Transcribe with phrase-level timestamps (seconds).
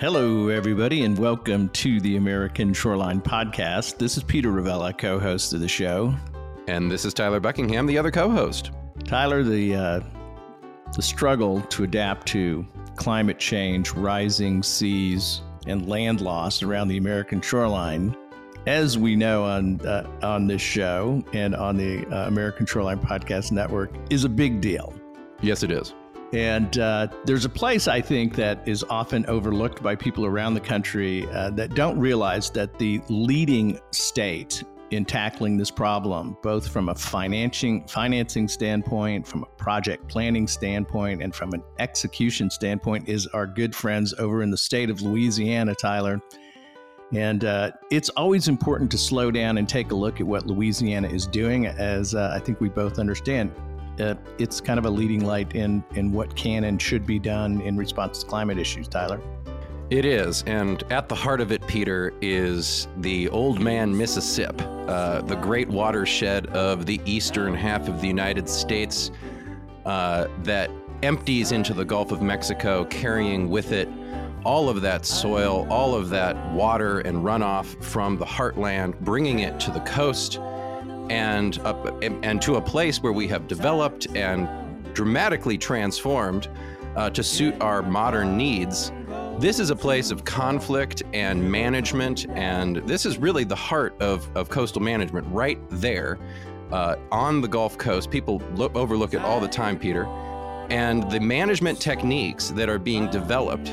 [0.00, 3.98] Hello, everybody, and welcome to the American Shoreline Podcast.
[3.98, 6.14] This is Peter Ravella, co host of the show.
[6.68, 8.70] And this is Tyler Buckingham, the other co host.
[9.04, 10.00] Tyler, the, uh,
[10.96, 17.42] the struggle to adapt to climate change, rising seas, and land loss around the American
[17.42, 18.16] shoreline,
[18.66, 23.52] as we know on, uh, on this show and on the uh, American Shoreline Podcast
[23.52, 24.94] Network, is a big deal.
[25.42, 25.92] Yes, it is.
[26.32, 30.60] And uh, there's a place I think that is often overlooked by people around the
[30.60, 36.88] country uh, that don't realize that the leading state in tackling this problem, both from
[36.88, 43.26] a financing financing standpoint, from a project planning standpoint, and from an execution standpoint, is
[43.28, 46.20] our good friends over in the state of Louisiana, Tyler.
[47.12, 51.08] And uh, it's always important to slow down and take a look at what Louisiana
[51.08, 53.52] is doing, as uh, I think we both understand
[54.00, 57.60] uh, it's kind of a leading light in in what can and should be done
[57.60, 58.88] in response to climate issues.
[58.88, 59.20] Tyler.
[59.90, 65.20] It is, and at the heart of it, Peter, is the Old Man Mississippi, uh,
[65.22, 69.10] the great watershed of the eastern half of the United States
[69.84, 70.70] uh, that
[71.02, 73.88] empties into the Gulf of Mexico, carrying with it
[74.44, 79.58] all of that soil, all of that water and runoff from the heartland, bringing it
[79.60, 80.38] to the coast
[81.10, 84.48] and up, and to a place where we have developed and
[84.94, 86.48] dramatically transformed
[86.96, 88.92] uh, to suit our modern needs.
[89.38, 94.28] This is a place of conflict and management, and this is really the heart of,
[94.36, 96.18] of coastal management right there
[96.72, 98.10] uh, on the Gulf Coast.
[98.10, 100.06] People look, overlook it all the time, Peter.
[100.70, 103.68] And the management techniques that are being developed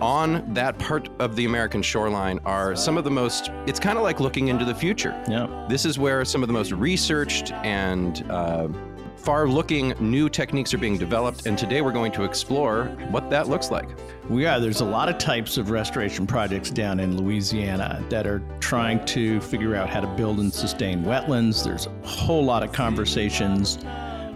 [0.00, 4.04] on that part of the American shoreline are some of the most, it's kind of
[4.04, 5.20] like looking into the future.
[5.28, 5.66] Yeah.
[5.68, 8.68] This is where some of the most researched and uh,
[9.16, 11.46] far looking new techniques are being developed.
[11.46, 13.88] And today we're going to explore what that looks like.
[14.28, 14.60] We are.
[14.60, 19.40] There's a lot of types of restoration projects down in Louisiana that are trying to
[19.40, 21.64] figure out how to build and sustain wetlands.
[21.64, 23.78] There's a whole lot of conversations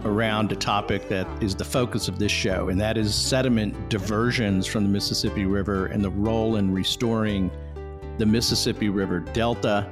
[0.05, 4.67] around a topic that is the focus of this show, and that is sediment diversions
[4.67, 7.49] from the Mississippi River and the role in restoring
[8.17, 9.89] the Mississippi River Delta.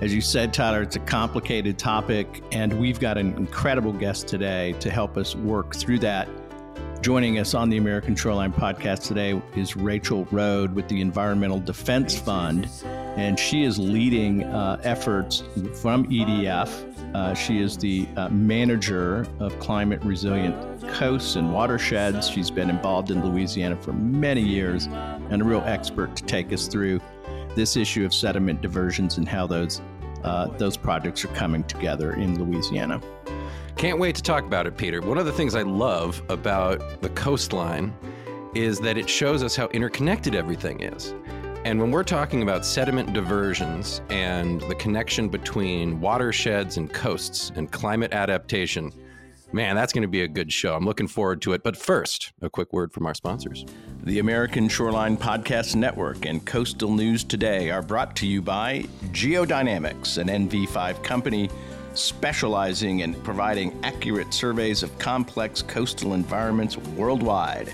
[0.00, 4.72] As you said, Tyler, it's a complicated topic, and we've got an incredible guest today
[4.80, 6.28] to help us work through that.
[7.02, 12.16] Joining us on the American Shoreline podcast today is Rachel Rhode with the Environmental Defense
[12.16, 15.42] Fund, and she is leading uh, efforts
[15.74, 22.28] from EDF uh, she is the uh, manager of climate resilient coasts and watersheds.
[22.28, 24.86] She's been involved in Louisiana for many years
[25.30, 27.00] and a real expert to take us through
[27.54, 29.80] this issue of sediment diversions and how those
[30.24, 33.00] uh, those projects are coming together in Louisiana.
[33.76, 35.00] Can't wait to talk about it, Peter.
[35.00, 37.92] One of the things I love about the coastline
[38.54, 41.14] is that it shows us how interconnected everything is.
[41.64, 47.70] And when we're talking about sediment diversions and the connection between watersheds and coasts and
[47.70, 48.92] climate adaptation,
[49.52, 50.74] man, that's going to be a good show.
[50.74, 51.62] I'm looking forward to it.
[51.62, 53.64] But first, a quick word from our sponsors.
[54.02, 60.18] The American Shoreline Podcast Network and Coastal News Today are brought to you by Geodynamics,
[60.18, 61.48] an NV5 company
[61.94, 67.72] specializing in providing accurate surveys of complex coastal environments worldwide.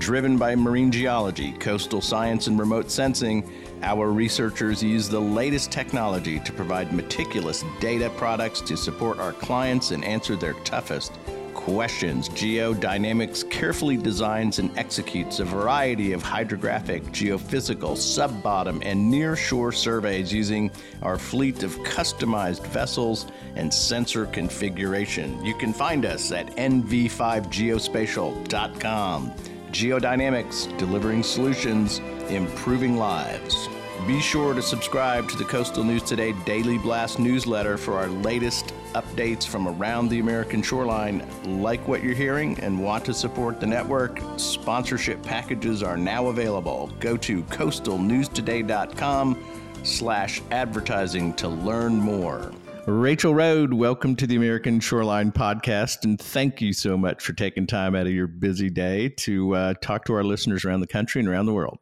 [0.00, 3.46] Driven by marine geology, coastal science, and remote sensing,
[3.82, 9.90] our researchers use the latest technology to provide meticulous data products to support our clients
[9.90, 11.12] and answer their toughest
[11.52, 12.30] questions.
[12.30, 19.70] Geodynamics carefully designs and executes a variety of hydrographic, geophysical, sub bottom, and near shore
[19.70, 20.70] surveys using
[21.02, 25.44] our fleet of customized vessels and sensor configuration.
[25.44, 29.34] You can find us at nv5geospatial.com.
[29.72, 33.68] Geodynamics, delivering solutions, improving lives.
[34.06, 38.74] Be sure to subscribe to the Coastal News Today Daily Blast newsletter for our latest
[38.94, 41.26] updates from around the American shoreline.
[41.44, 44.20] Like what you're hearing and want to support the network?
[44.36, 46.90] Sponsorship packages are now available.
[46.98, 49.44] Go to coastalnewstoday.com
[49.82, 52.52] slash advertising to learn more.
[52.90, 57.66] Rachel Rhode, welcome to the American Shoreline Podcast, and thank you so much for taking
[57.66, 61.20] time out of your busy day to uh, talk to our listeners around the country
[61.20, 61.78] and around the world.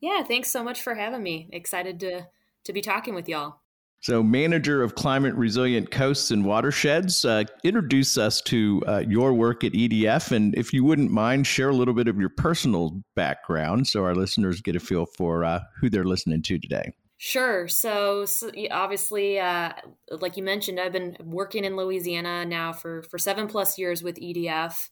[0.00, 1.48] Yeah, thanks so much for having me.
[1.52, 2.28] Excited to
[2.64, 3.56] to be talking with y'all.
[4.00, 9.64] So, manager of climate resilient coasts and watersheds, uh, introduce us to uh, your work
[9.64, 13.88] at EDF, and if you wouldn't mind, share a little bit of your personal background
[13.88, 16.92] so our listeners get a feel for uh, who they're listening to today.
[17.18, 17.66] Sure.
[17.66, 19.72] So, so obviously, uh,
[20.10, 24.16] like you mentioned, I've been working in Louisiana now for for seven plus years with
[24.16, 24.90] EDF.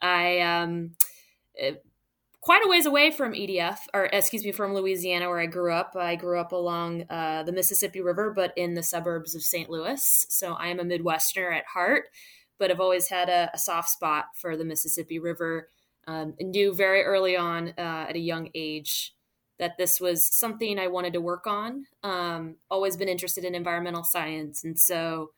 [0.00, 0.92] I um,
[1.58, 1.72] eh,
[2.40, 5.94] quite a ways away from EDF, or excuse me, from Louisiana, where I grew up.
[5.94, 9.68] I grew up along uh, the Mississippi River, but in the suburbs of St.
[9.68, 10.26] Louis.
[10.30, 12.04] So I am a Midwesterner at heart,
[12.58, 15.68] but I've always had a, a soft spot for the Mississippi River
[16.06, 19.14] um, and knew very early on uh, at a young age
[19.58, 21.84] that this was something I wanted to work on.
[22.02, 24.64] Um, always been interested in environmental science.
[24.64, 25.30] And so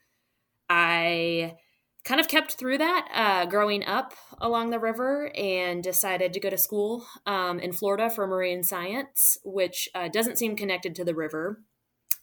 [0.69, 1.57] I
[2.05, 6.51] kind of kept through that uh, growing up along the river and decided to go
[6.51, 11.15] to school um, in Florida for marine science, which uh, doesn't seem connected to the
[11.15, 11.63] river,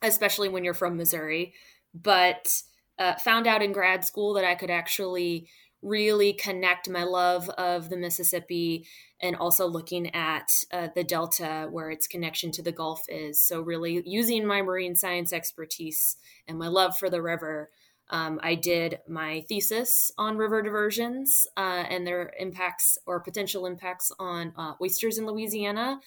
[0.01, 1.53] especially when you're from Missouri.
[1.93, 2.61] But
[2.99, 5.47] uh, found out in grad school that I could actually
[5.81, 8.87] really connect my love of the Mississippi
[9.21, 13.43] and also looking at uh, the Delta where its connection to the Gulf is.
[13.43, 17.69] So, really using my marine science expertise and my love for the river
[18.09, 24.11] um, I did my thesis on river diversions uh, and their impacts or potential impacts
[24.17, 25.99] on uh, oysters in Louisiana.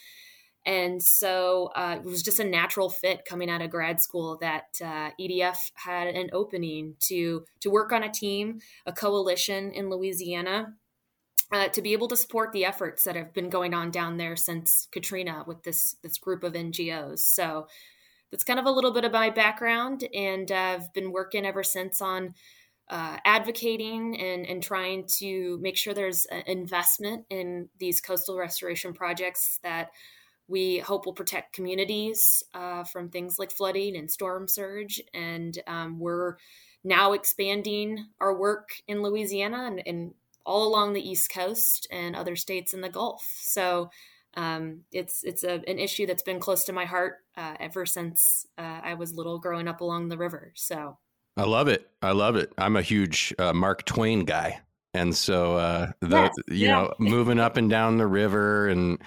[0.66, 4.66] And so uh, it was just a natural fit coming out of grad school that
[4.82, 10.74] uh, EDF had an opening to to work on a team, a coalition in Louisiana,
[11.50, 14.36] uh, to be able to support the efforts that have been going on down there
[14.36, 17.20] since Katrina with this this group of NGOs.
[17.20, 17.66] So
[18.30, 22.02] that's kind of a little bit of my background, and I've been working ever since
[22.02, 22.34] on
[22.90, 29.60] uh, advocating and, and trying to make sure there's investment in these coastal restoration projects
[29.62, 29.90] that
[30.50, 35.00] we hope will protect communities uh, from things like flooding and storm surge.
[35.14, 36.36] And um, we're
[36.82, 40.14] now expanding our work in Louisiana and, and,
[40.46, 43.22] all along the East Coast and other states in the Gulf.
[43.40, 43.90] So
[44.34, 48.46] um, it's it's a, an issue that's been close to my heart uh, ever since
[48.56, 50.52] uh, I was little, growing up along the river.
[50.56, 50.96] So
[51.36, 51.88] I love it.
[52.00, 52.52] I love it.
[52.56, 54.60] I'm a huge uh, Mark Twain guy,
[54.94, 56.70] and so uh, the yes, you yeah.
[56.70, 58.98] know moving up and down the river and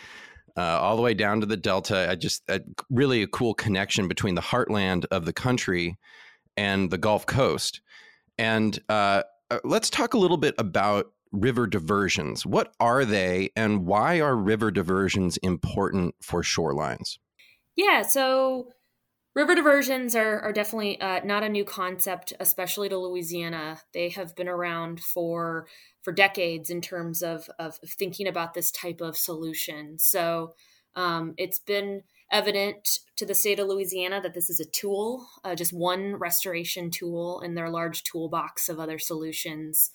[0.55, 2.49] uh, all the way down to the delta, I just
[2.89, 5.97] really a cool connection between the heartland of the country
[6.55, 7.81] and the Gulf Coast.
[8.37, 9.23] And uh,
[9.63, 12.45] let's talk a little bit about river diversions.
[12.45, 17.17] What are they, and why are river diversions important for shorelines?
[17.75, 18.67] Yeah, so
[19.35, 23.81] river diversions are, are definitely uh, not a new concept, especially to Louisiana.
[23.93, 25.67] They have been around for
[26.03, 29.97] for decades in terms of of thinking about this type of solution.
[29.99, 30.53] So
[30.95, 35.55] um, it's been evident to the state of Louisiana that this is a tool, uh,
[35.55, 39.91] just one restoration tool in their large toolbox of other solutions.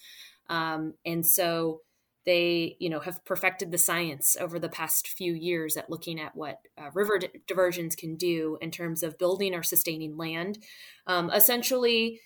[0.49, 1.82] Um, and so
[2.28, 6.36] they, you know, have perfected the science over the past few years at looking at
[6.36, 10.58] what uh, river di- diversions can do in terms of building or sustaining land.
[11.06, 12.20] Um, essentially,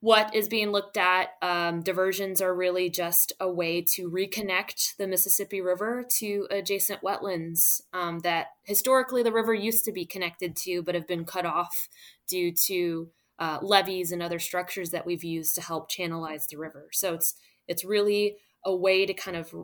[0.00, 5.06] what is being looked at, um, diversions are really just a way to reconnect the
[5.06, 10.82] Mississippi River to adjacent wetlands um, that historically the river used to be connected to,
[10.82, 11.90] but have been cut off
[12.26, 16.88] due to uh, levees and other structures that we've used to help channelize the river.
[16.92, 17.34] So it's
[17.68, 18.36] it's really
[18.66, 19.54] a way to kind of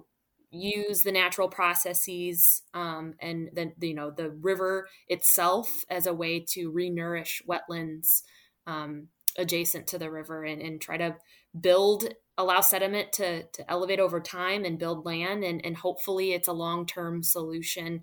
[0.50, 6.40] use the natural processes um, and then you know the river itself as a way
[6.40, 8.22] to renourish wetlands
[8.66, 11.16] um, adjacent to the river and, and try to
[11.58, 12.04] build
[12.38, 15.44] allow sediment to, to elevate over time and build land.
[15.44, 18.02] And, and hopefully it's a long-term solution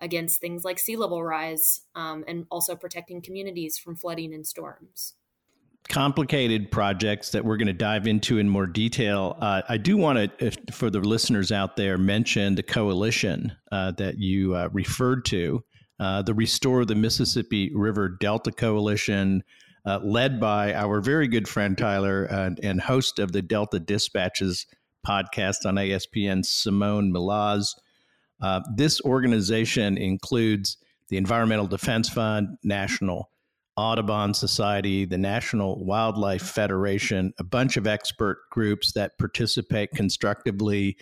[0.00, 5.14] against things like sea level rise um, and also protecting communities from flooding and storms
[5.88, 9.36] complicated projects that we're going to dive into in more detail.
[9.40, 14.18] Uh, I do want to, for the listeners out there, mention the coalition uh, that
[14.18, 15.64] you uh, referred to,
[15.98, 19.42] uh, the Restore the Mississippi River Delta Coalition,
[19.84, 24.66] uh, led by our very good friend Tyler and, and host of the Delta Dispatches
[25.06, 27.74] podcast on ASPN, Simone Maloz.
[28.40, 30.76] Uh, this organization includes
[31.08, 33.30] the Environmental Defense Fund, National
[33.76, 40.96] Audubon Society, the National Wildlife Federation, a bunch of expert groups that participate constructively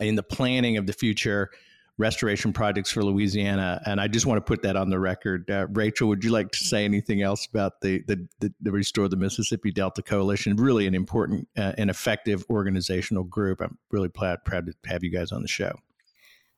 [0.00, 1.50] in the planning of the future
[1.98, 3.80] restoration projects for Louisiana.
[3.84, 5.48] And I just want to put that on the record.
[5.50, 9.08] Uh, Rachel, would you like to say anything else about the, the, the, the Restore
[9.08, 10.56] the Mississippi Delta Coalition?
[10.56, 13.60] Really an important uh, and effective organizational group.
[13.60, 15.78] I'm really proud, proud to have you guys on the show.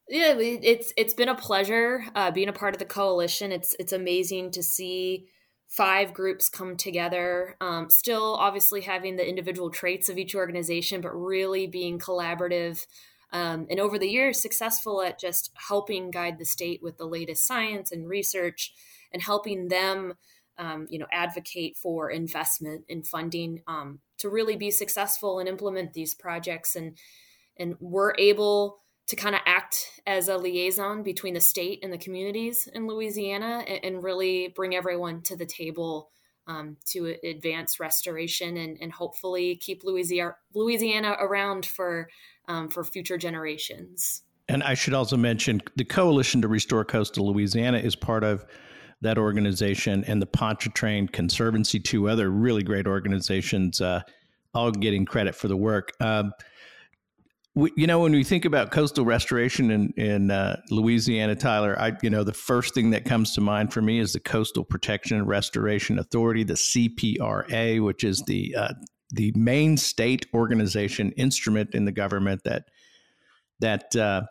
[0.08, 3.50] Yeah, it's it's been a pleasure uh, being a part of the coalition.
[3.50, 5.28] It's it's amazing to see
[5.76, 11.14] five groups come together, um, still obviously having the individual traits of each organization, but
[11.14, 12.86] really being collaborative.
[13.32, 17.46] Um, and over the years, successful at just helping guide the state with the latest
[17.46, 18.74] science and research
[19.12, 20.12] and helping them,
[20.58, 25.94] um, you know, advocate for investment and funding um, to really be successful and implement
[25.94, 26.76] these projects.
[26.76, 26.98] And,
[27.56, 28.81] and we're able
[29.12, 33.62] to kind of act as a liaison between the state and the communities in Louisiana
[33.68, 36.08] and, and really bring everyone to the table
[36.46, 42.08] um, to advance restoration and, and hopefully keep Louisiana, Louisiana around for
[42.48, 44.22] um, for future generations.
[44.48, 48.46] And I should also mention the Coalition to Restore Coastal Louisiana is part of
[49.02, 54.00] that organization and the Pontchartrain Conservancy, two other really great organizations, uh,
[54.54, 55.92] all getting credit for the work.
[56.00, 56.32] Um,
[57.54, 61.92] we, you know, when we think about coastal restoration in in uh, Louisiana, Tyler, I
[62.02, 65.18] you know the first thing that comes to mind for me is the Coastal Protection
[65.18, 68.72] and Restoration Authority, the CPRA, which is the uh,
[69.10, 72.64] the main state organization instrument in the government that
[73.60, 74.22] that uh,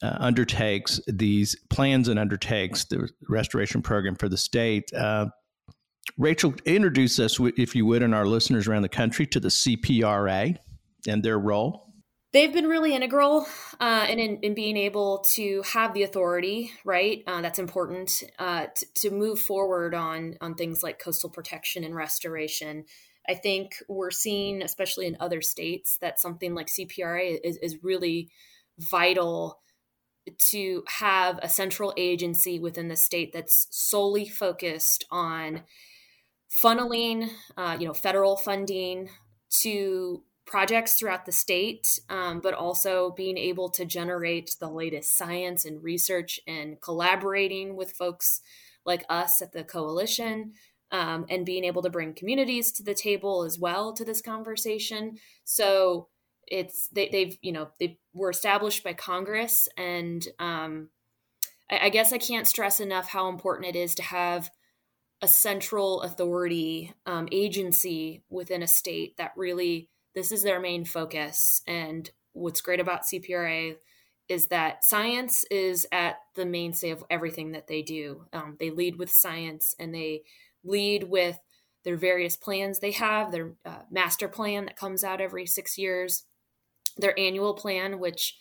[0.00, 4.92] uh, undertakes these plans and undertakes the restoration program for the state.
[4.94, 5.26] Uh,
[6.16, 10.56] Rachel, introduce us, if you would, and our listeners around the country to the CPRA
[11.06, 11.88] and their role
[12.32, 13.46] they've been really integral
[13.80, 18.86] uh, in, in being able to have the authority right uh, that's important uh, t-
[18.94, 22.84] to move forward on on things like coastal protection and restoration.
[23.28, 28.30] I think we're seeing especially in other states that something like cpra is, is really
[28.78, 29.60] vital
[30.50, 35.62] to have a central agency within the state that's solely focused on
[36.62, 39.08] funneling uh, you know federal funding
[39.50, 45.64] to projects throughout the state, um, but also being able to generate the latest science
[45.64, 48.40] and research and collaborating with folks
[48.84, 50.52] like us at the coalition
[50.90, 55.18] um, and being able to bring communities to the table as well to this conversation.
[55.44, 56.08] So
[56.46, 60.88] it's they, have you know they were established by Congress, and um,
[61.70, 64.50] I, I guess I can't stress enough how important it is to have
[65.20, 71.62] a central authority um, agency within a state that really this is their main focus.
[71.66, 73.76] And what's great about CPRA
[74.28, 78.24] is that science is at the mainstay of everything that they do.
[78.32, 80.22] Um, they lead with science and they
[80.64, 81.38] lead with
[81.84, 86.24] their various plans they have, their uh, master plan that comes out every six years,
[86.96, 88.36] their annual plan, which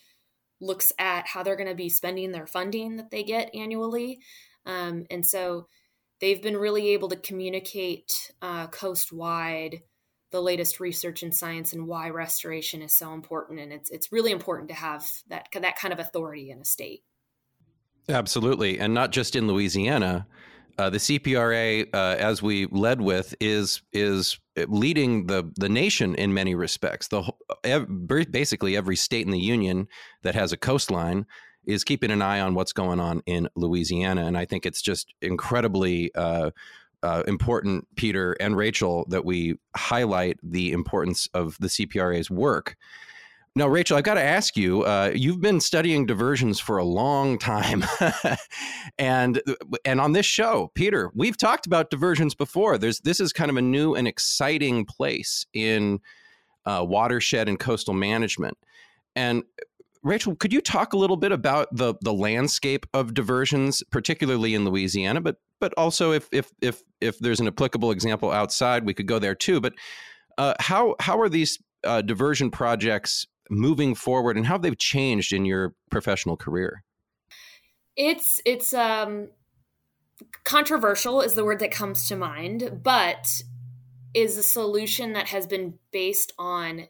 [0.59, 4.19] looks at how they're going to be spending their funding that they get annually.
[4.65, 5.67] Um, and so
[6.19, 9.83] they've been really able to communicate uh, coast wide
[10.31, 14.31] the latest research in science and why restoration is so important and it's it's really
[14.31, 17.03] important to have that that kind of authority in a state
[18.09, 20.27] absolutely and not just in louisiana
[20.79, 26.33] uh, the CPRA, uh, as we led with, is is leading the the nation in
[26.33, 27.07] many respects.
[27.07, 27.23] The
[27.63, 29.87] every, basically every state in the union
[30.21, 31.25] that has a coastline
[31.65, 35.13] is keeping an eye on what's going on in Louisiana, and I think it's just
[35.21, 36.51] incredibly uh,
[37.07, 42.75] uh, important, Peter and Rachel, that we highlight the importance of the CPRA's work.
[43.55, 44.83] Now, Rachel, I've got to ask you.
[44.83, 47.83] Uh, you've been studying diversions for a long time,
[48.99, 49.41] and
[49.85, 52.77] and on this show, Peter, we've talked about diversions before.
[52.77, 55.99] There's this is kind of a new and exciting place in
[56.65, 58.57] uh, watershed and coastal management.
[59.15, 59.43] And
[60.07, 64.63] Rachel, could you talk a little bit about the the landscape of diversions, particularly in
[64.63, 69.07] Louisiana, but but also if if if if there's an applicable example outside, we could
[69.07, 69.59] go there too.
[69.59, 69.73] But
[70.37, 75.33] uh, how how are these uh, diversion projects moving forward, and how they've they changed
[75.33, 76.83] in your professional career?
[77.97, 79.29] It's it's um,
[80.45, 83.41] controversial is the word that comes to mind, but
[84.13, 86.87] is a solution that has been based on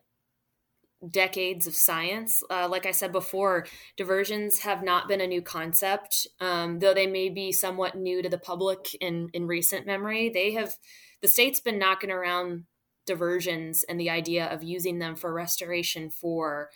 [1.10, 2.42] decades of science.
[2.50, 7.08] Uh, like I said before, diversions have not been a new concept, um, though they
[7.08, 10.30] may be somewhat new to the public in in recent memory.
[10.30, 10.75] They have
[11.22, 12.66] the state's been knocking around
[13.06, 16.70] diversions and the idea of using them for restoration for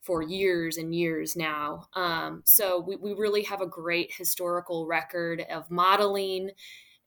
[0.00, 1.88] for years and years now.
[1.94, 6.50] Um, so we, we really have a great historical record of modeling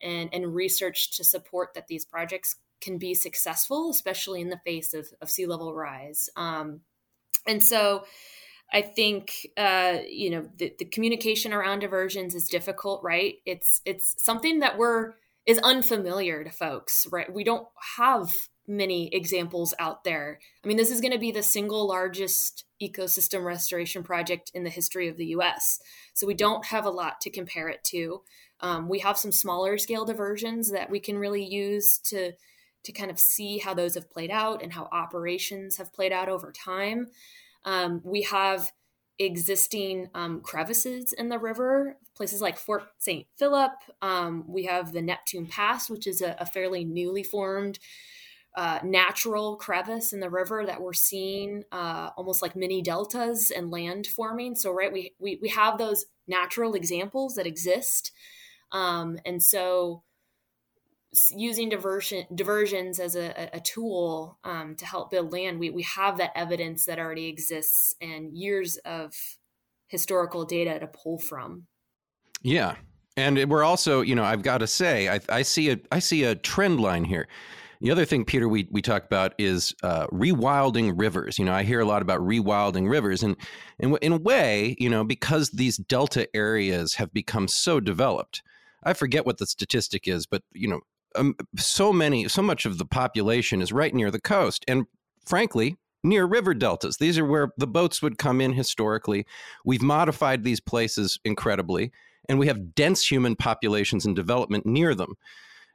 [0.01, 4.93] and, and research to support that these projects can be successful, especially in the face
[4.93, 6.29] of, of sea level rise.
[6.35, 6.81] Um,
[7.47, 8.05] and so
[8.71, 13.35] I think uh, you know the, the, communication around diversions is difficult, right?
[13.45, 15.13] It's it's something that we're
[15.45, 17.31] is unfamiliar to folks, right?
[17.31, 18.33] We don't have
[18.65, 20.39] many examples out there.
[20.63, 24.69] I mean, this is going to be the single largest ecosystem restoration project in the
[24.69, 25.79] history of the U.S.
[26.13, 28.21] So we don't have a lot to compare it to.
[28.61, 32.31] Um, we have some smaller scale diversions that we can really use to
[32.83, 36.29] to kind of see how those have played out and how operations have played out
[36.29, 37.07] over time.
[37.65, 38.71] Um, we have
[39.19, 43.25] existing um, crevasses in the river, places like Fort St.
[43.37, 43.71] Philip.
[44.01, 47.79] Um, we have the Neptune Pass, which is a, a fairly newly formed
[48.55, 53.71] uh, natural crevasse in the river that we're seeing uh, almost like mini deltas and
[53.71, 54.55] land forming.
[54.55, 58.11] So, right, we, we, we have those natural examples that exist.
[58.71, 60.03] Um, and so,
[61.35, 66.17] using diversion diversions as a, a tool um, to help build land, we, we have
[66.17, 69.13] that evidence that already exists and years of
[69.87, 71.67] historical data to pull from.
[72.41, 72.75] Yeah,
[73.15, 76.23] and we're also, you know, I've got to say, I, I see a I see
[76.23, 77.27] a trend line here.
[77.79, 81.37] The other thing, Peter, we, we talk about is uh, rewilding rivers.
[81.37, 83.35] You know, I hear a lot about rewilding rivers, and,
[83.77, 88.41] and in a way, you know, because these delta areas have become so developed,
[88.83, 90.79] I forget what the statistic is, but you know,
[91.15, 94.85] um, so many, so much of the population is right near the coast, and
[95.25, 96.97] frankly, near river deltas.
[96.97, 99.25] These are where the boats would come in historically.
[99.65, 101.91] We've modified these places incredibly,
[102.27, 105.15] and we have dense human populations and development near them.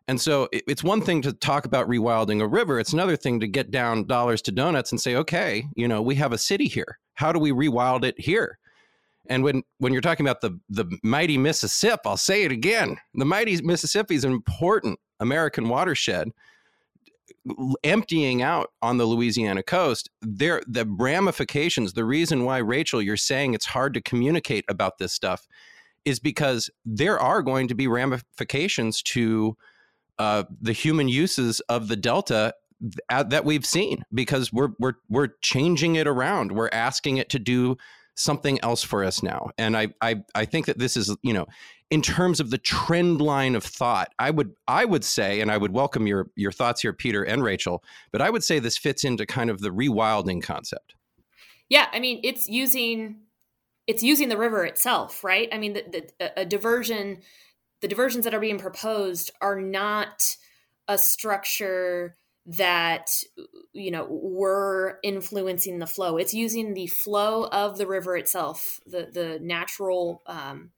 [0.06, 2.80] And so it's one thing to talk about rewilding a river.
[2.80, 6.14] It's another thing to get down dollars to donuts and say, okay, you know, we
[6.14, 6.98] have a city here.
[7.14, 8.58] How do we rewild it here?
[9.28, 12.96] And when, when you're talking about the, the mighty Mississippi, I'll say it again.
[13.14, 16.30] The mighty Mississippi is an important American watershed
[17.82, 20.10] emptying out on the Louisiana coast.
[20.20, 25.12] There, the ramifications, the reason why, Rachel, you're saying it's hard to communicate about this
[25.12, 25.46] stuff
[26.04, 29.56] is because there are going to be ramifications to
[30.18, 32.54] uh, the human uses of the delta
[33.08, 36.52] that we've seen because we're we're we're changing it around.
[36.52, 37.76] We're asking it to do
[38.18, 41.46] something else for us now, and I I I think that this is you know
[41.90, 45.56] in terms of the trend line of thought, I would I would say, and I
[45.56, 47.82] would welcome your your thoughts here, Peter and Rachel,
[48.12, 50.94] but I would say this fits into kind of the rewilding concept.
[51.68, 53.20] Yeah, I mean it's using
[53.86, 55.48] it's using the river itself, right?
[55.52, 55.84] I mean the,
[56.18, 57.18] the a diversion
[57.80, 60.36] the diversions that are being proposed are not
[60.88, 62.16] a structure
[62.48, 63.10] that
[63.74, 66.16] you know we're influencing the flow.
[66.16, 70.70] It's using the flow of the river itself the the natural um,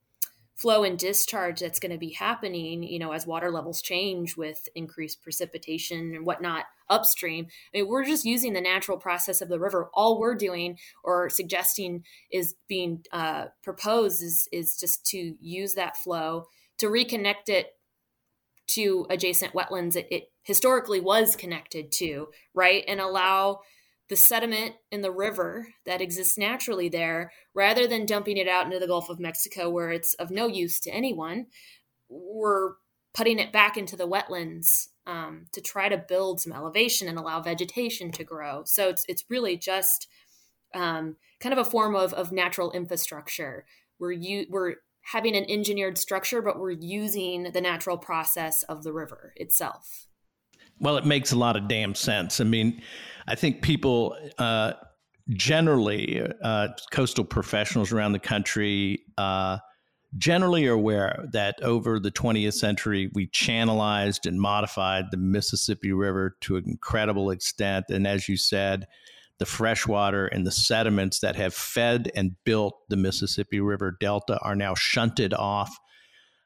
[0.57, 4.69] flow and discharge that's going to be happening you know as water levels change with
[4.75, 7.47] increased precipitation and whatnot upstream.
[7.73, 9.91] I mean we're just using the natural process of the river.
[9.95, 12.03] All we're doing or suggesting
[12.33, 16.47] is being uh, proposed is is just to use that flow
[16.79, 17.75] to reconnect it
[18.75, 22.85] to adjacent wetlands it, it historically was connected to, right?
[22.87, 23.61] And allow
[24.09, 28.79] the sediment in the river that exists naturally there, rather than dumping it out into
[28.79, 31.47] the Gulf of Mexico where it's of no use to anyone,
[32.09, 32.75] we're
[33.15, 37.41] putting it back into the wetlands um, to try to build some elevation and allow
[37.41, 38.63] vegetation to grow.
[38.65, 40.09] So it's it's really just
[40.75, 43.65] um, kind of a form of, of natural infrastructure.
[43.99, 48.93] We're you we're having an engineered structure, but we're using the natural process of the
[48.93, 50.07] river itself.
[50.79, 52.41] Well, it makes a lot of damn sense.
[52.41, 52.81] I mean,
[53.27, 54.73] I think people uh,
[55.31, 59.59] generally, uh, coastal professionals around the country, uh,
[60.19, 66.37] generally are aware that over the 20th century, we channelized and modified the Mississippi River
[66.41, 67.87] to an incredible extent.
[67.91, 68.87] And as you said,
[69.41, 74.55] the freshwater and the sediments that have fed and built the Mississippi River Delta are
[74.55, 75.75] now shunted off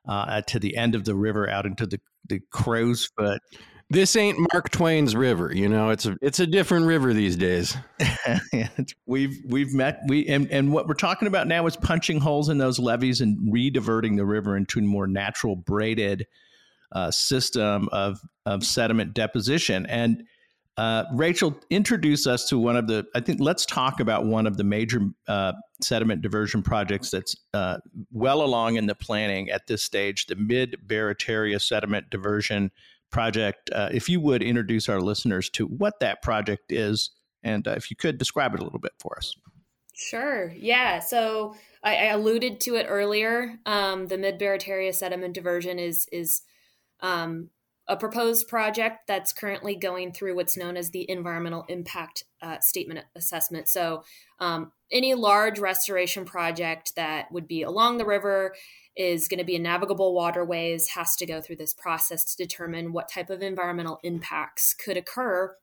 [0.09, 3.43] uh, to the end of the river out into the, the crow's foot.
[3.91, 5.91] This ain't Mark Twain's river, you know.
[5.91, 7.77] It's a it's a different river these days.
[9.07, 12.57] we've we've met we and, and what we're talking about now is punching holes in
[12.57, 16.27] those levees and rediverting the river into a more natural braided
[16.93, 19.85] uh, system of of sediment deposition.
[19.87, 20.25] And
[20.77, 23.07] uh, Rachel, introduce us to one of the.
[23.15, 27.79] I think let's talk about one of the major uh, sediment diversion projects that's uh,
[28.11, 32.73] well along in the planning at this stage, the Mid Barataria Sediment Diversion
[33.11, 33.71] Project.
[33.73, 37.11] Uh, if you would introduce our listeners to what that project is,
[37.45, 39.37] and uh, if you could describe it a little bit for us.
[39.95, 40.53] Sure.
[40.57, 40.99] Yeah.
[40.99, 43.61] So I, I alluded to it earlier.
[43.65, 46.43] Um, the Mid Barataria Sediment Diversion is is
[46.99, 47.51] um,
[47.87, 53.01] a proposed project that's currently going through what's known as the environmental impact uh, statement
[53.15, 53.69] assessment.
[53.69, 54.05] So,
[54.41, 58.55] um, any large restoration project that would be along the river
[58.97, 62.93] is going to be in navigable waterways has to go through this process to determine
[62.93, 65.57] what type of environmental impacts could occur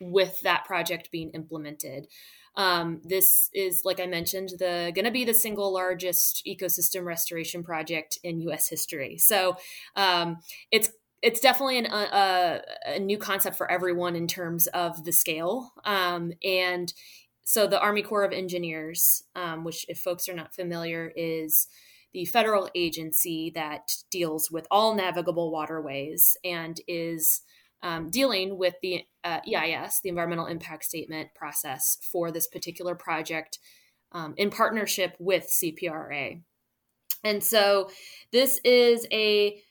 [0.00, 2.06] with that project being implemented.
[2.56, 7.62] Um, this is, like I mentioned, the going to be the single largest ecosystem restoration
[7.62, 8.68] project in U.S.
[8.68, 9.18] history.
[9.18, 9.56] So
[9.94, 10.38] um,
[10.72, 10.90] it's
[11.22, 15.72] it's definitely an, a, a, new concept for everyone in terms of the scale.
[15.84, 16.92] Um, and
[17.44, 21.66] so the Army Corps of Engineers, um, which, if folks are not familiar, is
[22.12, 27.42] the federal agency that deals with all navigable waterways and is
[27.82, 33.58] um, dealing with the uh, EIS, the environmental impact statement process for this particular project
[34.12, 36.42] um, in partnership with CPRA.
[37.22, 37.90] And so
[38.32, 39.62] this is a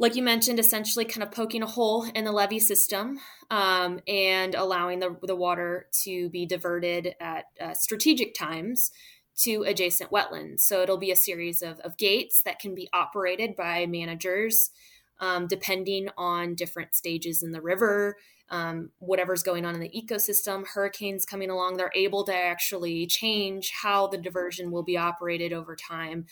[0.00, 4.54] like you mentioned, essentially kind of poking a hole in the levee system um, and
[4.54, 8.90] allowing the, the water to be diverted at uh, strategic times
[9.36, 10.60] to adjacent wetlands.
[10.60, 14.70] So it'll be a series of, of gates that can be operated by managers
[15.20, 18.16] um, depending on different stages in the river,
[18.48, 23.70] um, whatever's going on in the ecosystem, hurricanes coming along, they're able to actually change
[23.82, 26.24] how the diversion will be operated over time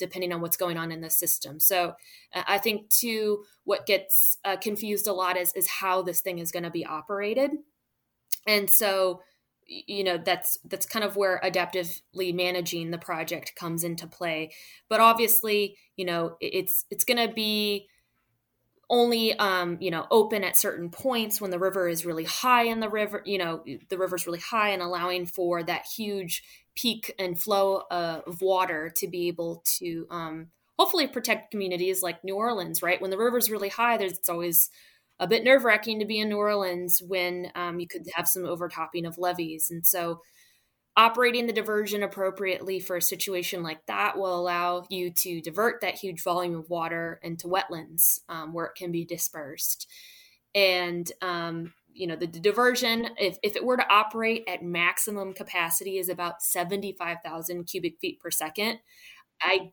[0.00, 1.60] depending on what's going on in the system.
[1.60, 1.94] So
[2.34, 6.38] uh, I think too, what gets uh, confused a lot is is how this thing
[6.38, 7.52] is going to be operated,
[8.46, 9.22] and so
[9.66, 14.52] you know that's that's kind of where adaptively managing the project comes into play.
[14.88, 17.86] But obviously, you know, it's it's going to be
[18.90, 22.80] only um, you know open at certain points when the river is really high in
[22.80, 26.42] the river you know the river's really high and allowing for that huge
[26.80, 32.36] peak and flow of water to be able to um, hopefully protect communities like New
[32.36, 33.00] Orleans, right?
[33.00, 34.70] When the river's really high, there's it's always
[35.18, 38.46] a bit nerve wracking to be in New Orleans when um, you could have some
[38.46, 39.70] overtopping of levees.
[39.70, 40.22] And so,
[40.96, 45.94] operating the diversion appropriately for a situation like that will allow you to divert that
[45.94, 49.86] huge volume of water into wetlands um, where it can be dispersed.
[50.54, 55.98] And um, you know the, diversion if, if it were to operate at maximum capacity
[55.98, 58.78] is about 75000 cubic feet per second
[59.42, 59.72] i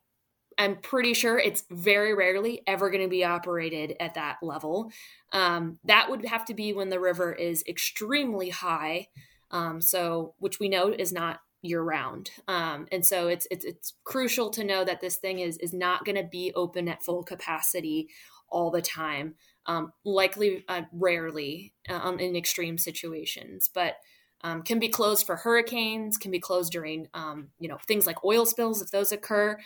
[0.58, 4.92] i'm pretty sure it's very rarely ever going to be operated at that level.
[5.32, 9.08] Um, that would have to be when the river is extremely high
[9.52, 13.94] um, so which we know is not year round um, and so it's, it's it's
[14.04, 17.24] crucial to know that this thing is is not going to be open at full
[17.24, 18.10] capacity
[18.50, 19.36] all the time
[19.68, 23.98] um, likely uh, rarely uh, in extreme situations, but
[24.42, 28.24] um, can be closed for hurricanes, can be closed during um, you know things like
[28.24, 29.58] oil spills if those occur.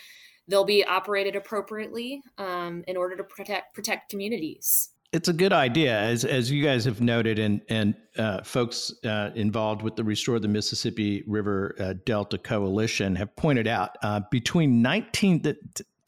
[0.47, 4.89] They'll be operated appropriately um, in order to protect protect communities.
[5.13, 9.31] It's a good idea, as as you guys have noted, and and uh, folks uh,
[9.35, 14.81] involved with the Restore the Mississippi River uh, Delta Coalition have pointed out uh, between
[14.81, 15.41] 19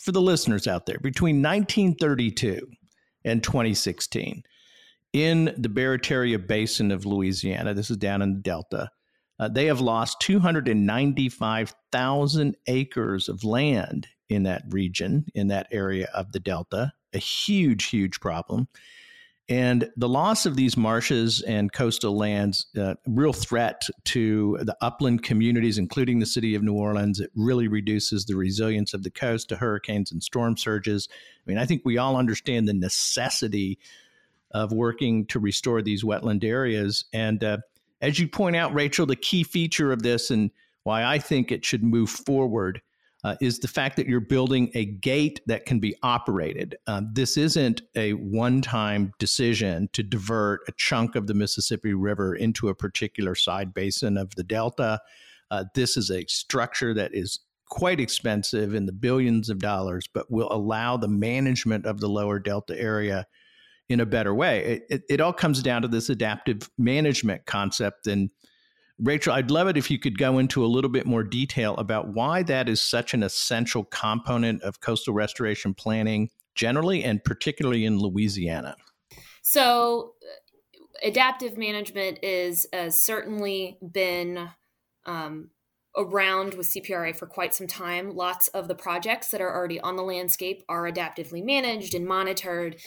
[0.03, 2.67] for the listeners out there between 1932
[3.23, 4.43] and 2016
[5.13, 7.73] in the Barataria Basin of Louisiana.
[7.73, 8.91] This is down in the Delta.
[9.39, 16.33] Uh, they have lost 295,000 acres of land in that region, in that area of
[16.33, 16.91] the Delta.
[17.13, 18.67] A huge, huge problem.
[19.49, 25.23] And the loss of these marshes and coastal lands, uh, real threat to the upland
[25.23, 27.19] communities, including the city of New Orleans.
[27.19, 31.09] It really reduces the resilience of the coast to hurricanes and storm surges.
[31.11, 33.79] I mean, I think we all understand the necessity
[34.51, 37.03] of working to restore these wetland areas.
[37.11, 37.57] And uh,
[38.01, 40.51] as you point out, Rachel, the key feature of this and
[40.83, 42.81] why I think it should move forward
[43.23, 46.75] uh, is the fact that you're building a gate that can be operated.
[46.87, 52.35] Uh, this isn't a one time decision to divert a chunk of the Mississippi River
[52.35, 54.99] into a particular side basin of the Delta.
[55.51, 60.29] Uh, this is a structure that is quite expensive in the billions of dollars, but
[60.29, 63.25] will allow the management of the lower Delta area
[63.89, 64.63] in a better way.
[64.63, 68.07] It, it, it all comes down to this adaptive management concept.
[68.07, 68.29] And
[68.99, 72.09] Rachel, I'd love it if you could go into a little bit more detail about
[72.09, 77.99] why that is such an essential component of coastal restoration planning generally and particularly in
[77.99, 78.75] Louisiana.
[79.41, 84.49] So, uh, adaptive management is has certainly been
[85.05, 85.49] um,
[85.97, 88.15] around with CPRA for quite some time.
[88.15, 92.77] Lots of the projects that are already on the landscape are adaptively managed and monitored,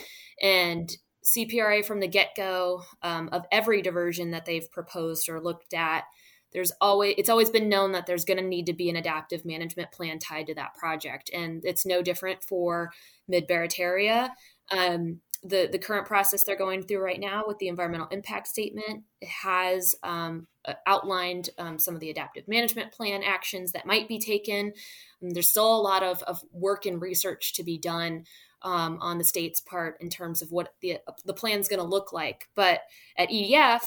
[0.40, 0.90] and
[1.26, 6.04] CPRA from the get go um, of every diversion that they've proposed or looked at.
[6.52, 9.44] There's always it's always been known that there's going to need to be an adaptive
[9.44, 12.92] management plan tied to that project, and it's no different for
[13.26, 14.30] Mid Barataria.
[14.70, 19.02] Um, the the current process they're going through right now with the environmental impact statement
[19.22, 24.18] has um, uh, outlined um, some of the adaptive management plan actions that might be
[24.18, 24.72] taken.
[25.20, 28.24] And there's still a lot of, of work and research to be done
[28.62, 32.12] um, on the state's part in terms of what the the plan's going to look
[32.12, 32.48] like.
[32.54, 32.80] But
[33.16, 33.82] at EDF,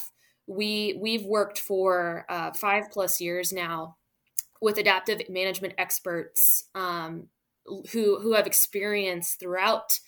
[0.47, 3.97] we we've worked for uh, five plus years now
[4.61, 7.27] with adaptive management experts um,
[7.91, 9.99] who who have experience throughout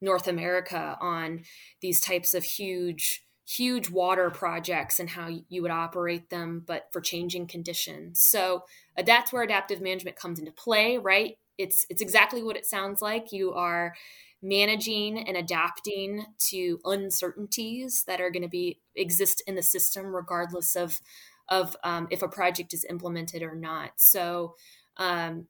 [0.00, 1.42] North America on
[1.80, 7.00] these types of huge huge water projects and how you would operate them, but for
[7.00, 8.20] changing conditions.
[8.20, 8.64] So
[8.96, 11.38] uh, that's where adaptive management comes into play, right?
[11.58, 13.32] It's it's exactly what it sounds like.
[13.32, 13.94] You are
[14.42, 20.76] managing and adapting to uncertainties that are going to be exist in the system regardless
[20.76, 21.00] of
[21.48, 24.54] of um, if a project is implemented or not so
[24.98, 25.46] um,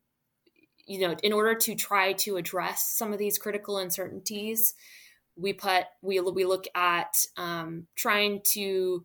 [0.86, 4.72] you know in order to try to address some of these critical uncertainties
[5.36, 9.04] we put we, we look at um, trying to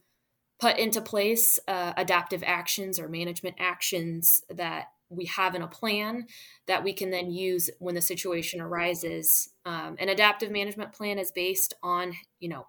[0.60, 6.28] put into place uh, adaptive actions or management actions that we have in a plan
[6.68, 9.50] that we can then use when the situation arises.
[9.66, 12.68] Um, an adaptive management plan is based on, you know,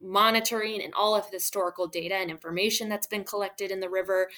[0.00, 4.28] monitoring and all of the historical data and information that's been collected in the river,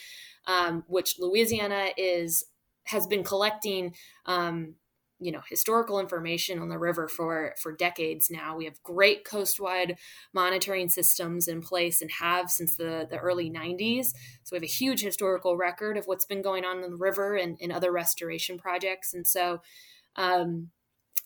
[0.46, 2.44] um, which Louisiana is
[2.84, 3.94] has been collecting
[4.26, 4.74] um,
[5.18, 8.56] you know historical information on the river for for decades now.
[8.56, 9.96] We have great coastwide
[10.32, 14.12] monitoring systems in place and have since the the early 90s
[14.46, 17.34] so we have a huge historical record of what's been going on in the river
[17.34, 19.12] and in other restoration projects.
[19.12, 19.60] And so
[20.14, 20.70] um,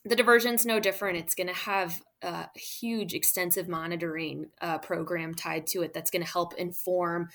[0.06, 1.18] the diversion's no different.
[1.18, 6.24] It's going to have a huge extensive monitoring uh, program tied to it that's going
[6.24, 7.28] to help inform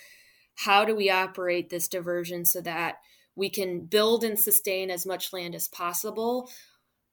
[0.55, 2.95] how do we operate this diversion so that
[3.35, 6.49] we can build and sustain as much land as possible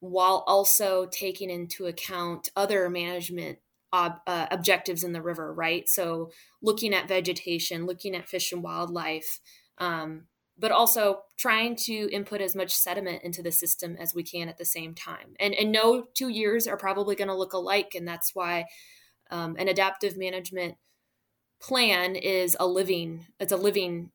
[0.00, 3.58] while also taking into account other management
[3.92, 5.88] ob- uh, objectives in the river, right?
[5.88, 6.30] So,
[6.60, 9.40] looking at vegetation, looking at fish and wildlife,
[9.78, 10.26] um,
[10.58, 14.58] but also trying to input as much sediment into the system as we can at
[14.58, 15.34] the same time.
[15.40, 17.92] And, and no two years are probably going to look alike.
[17.94, 18.66] And that's why
[19.30, 20.76] um, an adaptive management
[21.60, 24.10] plan is a living, it's a living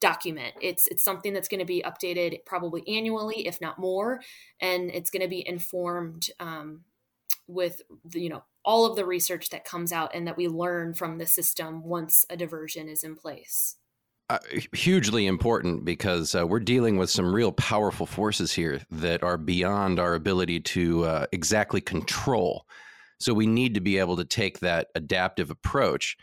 [0.00, 0.54] document.
[0.60, 4.20] It's it's something that's going to be updated probably annually, if not more,
[4.60, 6.82] and it's going to be informed um,
[7.46, 10.92] with the, you know all of the research that comes out and that we learn
[10.92, 13.76] from the system once a diversion is in place.
[14.30, 14.38] Uh,
[14.74, 19.98] hugely important because uh, we're dealing with some real powerful forces here that are beyond
[19.98, 22.66] our ability to uh, exactly control.
[23.18, 26.18] So we need to be able to take that adaptive approach.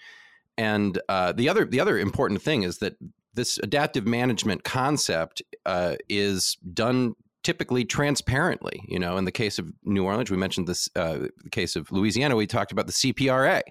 [0.55, 2.95] And uh, the other the other important thing is that
[3.35, 8.83] this adaptive management concept uh, is done typically transparently.
[8.87, 10.89] You know, in the case of New Orleans, we mentioned this.
[10.95, 13.61] Uh, the case of Louisiana, we talked about the CPRA,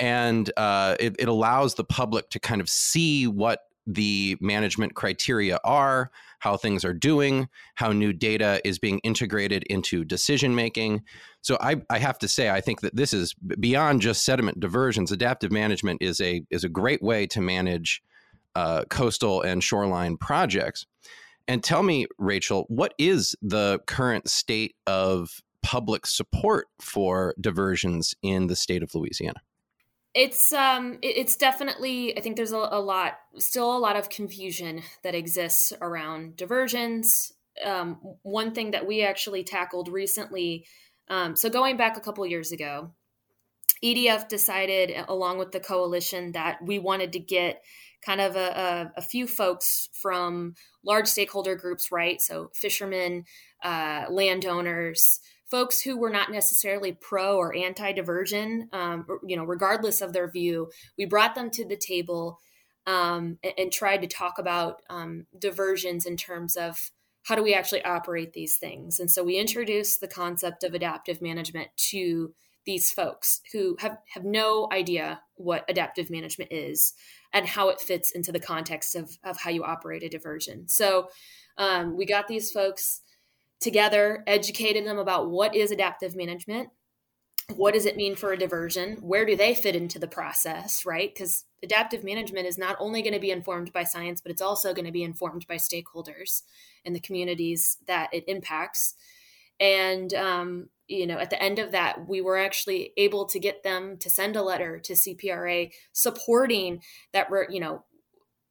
[0.00, 5.58] and uh, it, it allows the public to kind of see what the management criteria
[5.62, 11.02] are, how things are doing, how new data is being integrated into decision making.
[11.42, 15.12] So I, I, have to say, I think that this is beyond just sediment diversions.
[15.12, 18.02] Adaptive management is a is a great way to manage
[18.56, 20.86] uh, coastal and shoreline projects.
[21.46, 28.46] And tell me, Rachel, what is the current state of public support for diversions in
[28.46, 29.40] the state of Louisiana?
[30.14, 32.16] It's um, it's definitely.
[32.16, 37.32] I think there's a, a lot, still a lot of confusion that exists around diversions.
[37.62, 40.64] Um, one thing that we actually tackled recently.
[41.08, 42.92] Um, so going back a couple years ago,
[43.84, 47.62] EDF decided, along with the coalition, that we wanted to get
[48.06, 52.20] kind of a, a, a few folks from large stakeholder groups, right?
[52.22, 53.24] So fishermen,
[53.64, 55.18] uh, landowners,
[55.50, 60.30] folks who were not necessarily pro or anti diversion, um, you know, regardless of their
[60.30, 62.38] view, we brought them to the table
[62.86, 66.92] um, and, and, tried to talk about um, diversions in terms of
[67.24, 69.00] how do we actually operate these things.
[69.00, 72.32] And so we introduced the concept of adaptive management to
[72.64, 76.92] these folks who have, have no idea what adaptive management is
[77.32, 80.68] and how it fits into the context of, of how you operate a diversion.
[80.68, 81.08] So
[81.58, 83.00] um, we got these folks
[83.60, 86.68] together, educated them about what is adaptive management,
[87.54, 91.14] what does it mean for a diversion, where do they fit into the process, right?
[91.14, 94.74] Because adaptive management is not only going to be informed by science, but it's also
[94.74, 96.42] going to be informed by stakeholders
[96.84, 98.94] and the communities that it impacts.
[99.60, 103.62] And um, you know, at the end of that, we were actually able to get
[103.62, 106.80] them to send a letter to CPRA supporting
[107.12, 107.84] that, we're, you know,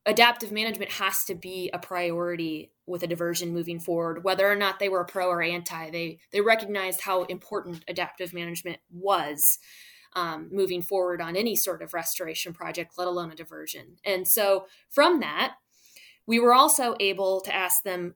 [0.06, 4.78] adaptive management has to be a priority with a diversion moving forward whether or not
[4.78, 5.90] they were pro or anti.
[5.90, 9.58] They they recognized how important adaptive management was
[10.14, 13.96] um, moving forward on any sort of restoration project let alone a diversion.
[14.06, 15.56] And so from that
[16.28, 18.14] we were also able to ask them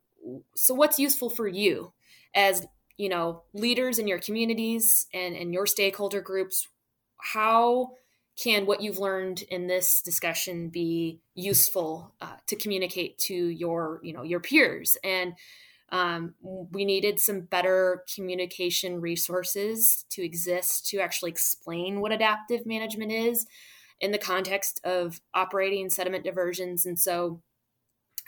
[0.56, 1.94] so what's useful for you
[2.36, 2.68] as
[3.00, 6.68] you know leaders in your communities and and your stakeholder groups
[7.20, 7.92] how
[8.40, 14.14] can what you've learned in this discussion be useful uh, to communicate to your you
[14.14, 14.98] know your peers?
[15.04, 15.34] And
[15.92, 23.12] um, we needed some better communication resources to exist to actually explain what adaptive management
[23.12, 23.48] is
[24.00, 26.86] in the context of operating sediment diversions.
[26.86, 27.42] And so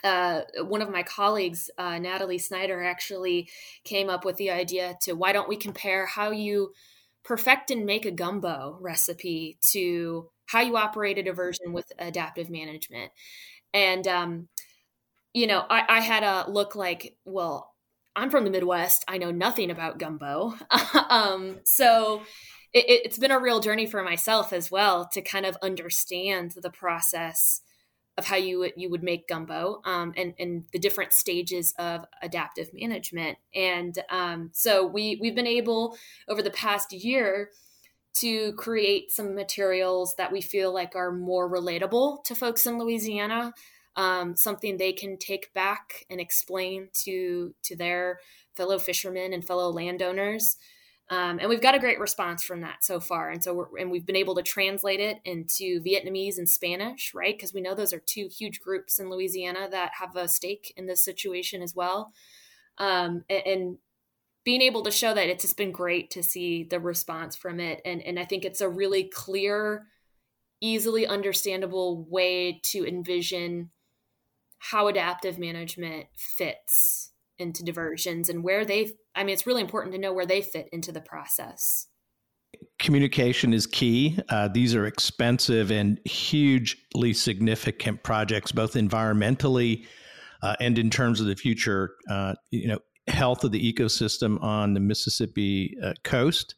[0.04, 3.48] uh, one of my colleagues, uh, Natalie Snider, actually
[3.84, 6.72] came up with the idea to why don't we compare how you
[7.24, 13.12] perfect and make a gumbo recipe to how you operate a version with adaptive management.
[13.72, 14.48] And, um,
[15.32, 17.72] you know, I, I had a look like, well,
[18.14, 19.04] I'm from the Midwest.
[19.08, 20.54] I know nothing about gumbo.
[21.08, 22.22] um, so
[22.74, 26.70] it, has been a real journey for myself as well to kind of understand the
[26.70, 27.60] process
[28.18, 32.68] of how you you would make gumbo um, and, and the different stages of adaptive
[32.74, 33.38] management.
[33.54, 35.96] And um, so we, we've been able
[36.28, 37.50] over the past year
[38.14, 43.54] to create some materials that we feel like are more relatable to folks in Louisiana,
[43.96, 48.18] um, something they can take back and explain to to their
[48.54, 50.56] fellow fishermen and fellow landowners.
[51.10, 53.28] Um, and we've got a great response from that so far.
[53.28, 57.36] And so, and we've been able to translate it into Vietnamese and Spanish, right?
[57.36, 60.86] Because we know those are two huge groups in Louisiana that have a stake in
[60.86, 62.12] this situation as well.
[62.78, 63.78] Um, and, and,
[64.44, 67.80] being able to show that it's just been great to see the response from it.
[67.84, 69.86] And, and I think it's a really clear,
[70.60, 73.70] easily understandable way to envision
[74.58, 77.11] how adaptive management fits
[77.42, 80.68] into diversions and where they I mean it's really important to know where they fit
[80.72, 81.88] into the process.
[82.78, 84.18] Communication is key.
[84.28, 89.84] Uh, these are expensive and hugely significant projects, both environmentally
[90.42, 92.78] uh, and in terms of the future, uh, you know,
[93.08, 96.54] health of the ecosystem on the Mississippi uh, coast.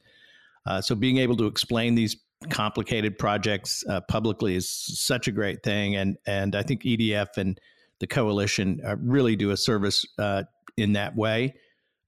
[0.67, 2.17] Uh, so, being able to explain these
[2.51, 7.61] complicated projects uh, publicly is such a great thing, and and I think EDF and
[8.05, 10.43] the coalition uh, really do a service uh,
[10.77, 11.55] in that way.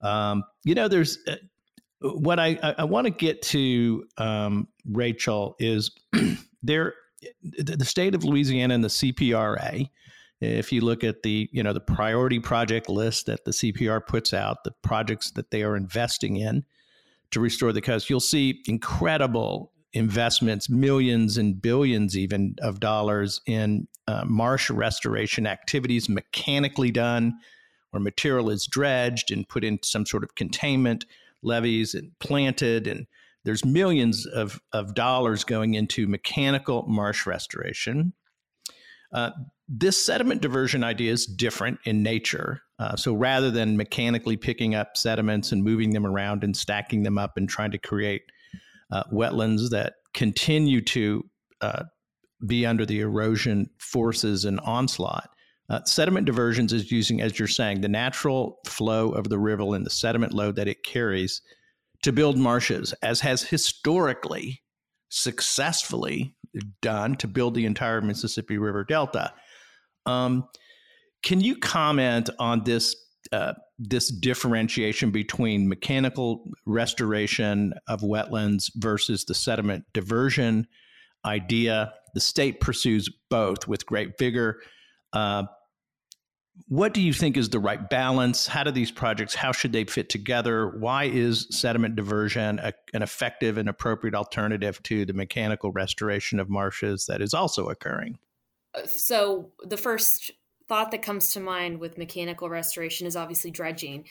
[0.01, 1.37] Um, you know, there's uh,
[2.01, 5.89] what I, I, I want to get to, um, Rachel, is
[6.63, 6.93] there
[7.41, 9.89] the state of Louisiana and the CPRA.
[10.39, 14.35] If you look at the you know the priority project list that the CPR puts
[14.35, 16.63] out, the projects that they are investing in
[17.31, 23.87] to restore the coast, you'll see incredible investments, millions and billions even of dollars in
[24.07, 27.37] uh, marsh restoration activities mechanically done,
[27.91, 31.05] where material is dredged and put in some sort of containment
[31.43, 32.87] levees and planted.
[32.87, 33.07] And
[33.43, 38.13] there's millions of, of dollars going into mechanical marsh restoration.
[39.13, 39.31] Uh,
[39.69, 42.61] this sediment diversion idea is different in nature.
[42.79, 47.17] Uh, so rather than mechanically picking up sediments and moving them around and stacking them
[47.17, 48.23] up and trying to create
[48.91, 51.23] uh, wetlands that continue to
[51.61, 51.83] uh,
[52.45, 55.29] be under the erosion forces and onslaught.
[55.69, 59.85] Uh, sediment diversions is using, as you're saying, the natural flow of the river and
[59.85, 61.41] the sediment load that it carries
[62.03, 64.61] to build marshes, as has historically
[65.09, 66.35] successfully
[66.81, 69.33] done to build the entire Mississippi River Delta.
[70.05, 70.47] Um,
[71.23, 72.95] can you comment on this
[73.31, 80.67] uh, this differentiation between mechanical restoration of wetlands versus the sediment diversion
[81.25, 81.93] idea?
[82.13, 84.61] The state pursues both with great vigor.
[85.13, 85.43] Uh,
[86.67, 88.47] what do you think is the right balance?
[88.47, 90.75] How do these projects, how should they fit together?
[90.79, 96.49] Why is sediment diversion a, an effective and appropriate alternative to the mechanical restoration of
[96.49, 98.17] marshes that is also occurring?
[98.85, 100.31] So the first
[100.67, 104.05] thought that comes to mind with mechanical restoration is obviously dredging.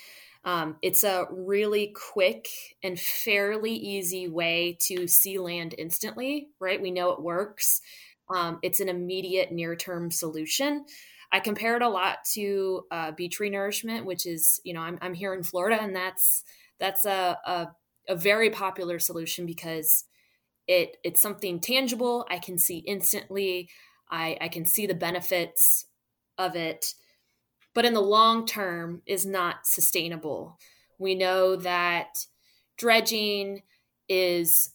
[0.45, 2.49] Um, it's a really quick
[2.83, 6.81] and fairly easy way to see land instantly, right?
[6.81, 7.81] We know it works.
[8.29, 10.85] Um, it's an immediate near term solution.
[11.33, 15.15] I compare it a lot to uh, beach renourishment, which is, you know, I'm, I'm
[15.15, 16.45] here in Florida, and that's
[16.79, 17.69] that's a, a,
[18.09, 20.05] a very popular solution because
[20.69, 22.25] it it's something tangible.
[22.31, 23.69] I can see instantly.
[24.09, 25.87] I, I can see the benefits
[26.39, 26.95] of it
[27.77, 30.59] but in the long term is not sustainable.
[30.99, 32.25] We know that
[32.79, 33.65] dredging
[34.09, 34.71] is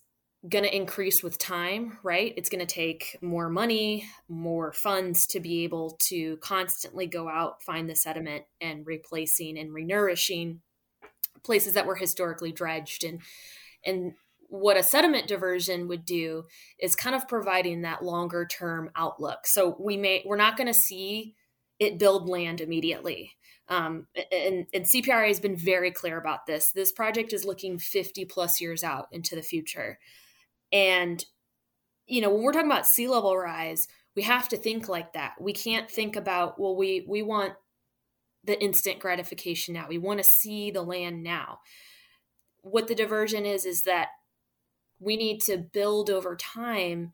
[0.48, 2.32] going to increase with time, right?
[2.38, 7.64] It's going to take more money, more funds to be able to constantly go out,
[7.64, 10.60] find the sediment and replacing and renourishing
[11.44, 13.20] places that were historically dredged and
[13.84, 14.14] and
[14.48, 16.44] what a sediment diversion would do
[16.78, 19.48] is kind of providing that longer term outlook.
[19.48, 21.34] So we may we're not going to see
[21.82, 23.36] it build land immediately.
[23.68, 26.72] Um, and, and CPRA has been very clear about this.
[26.72, 29.98] This project is looking 50 plus years out into the future.
[30.72, 31.26] And,
[32.06, 35.34] you know, when we're talking about sea level rise, we have to think like that.
[35.42, 37.54] We can't think about, well, we, we want
[38.44, 39.88] the instant gratification now.
[39.90, 41.62] We want to see the land now.
[42.62, 44.10] What the diversion is, is that
[45.00, 47.14] we need to build over time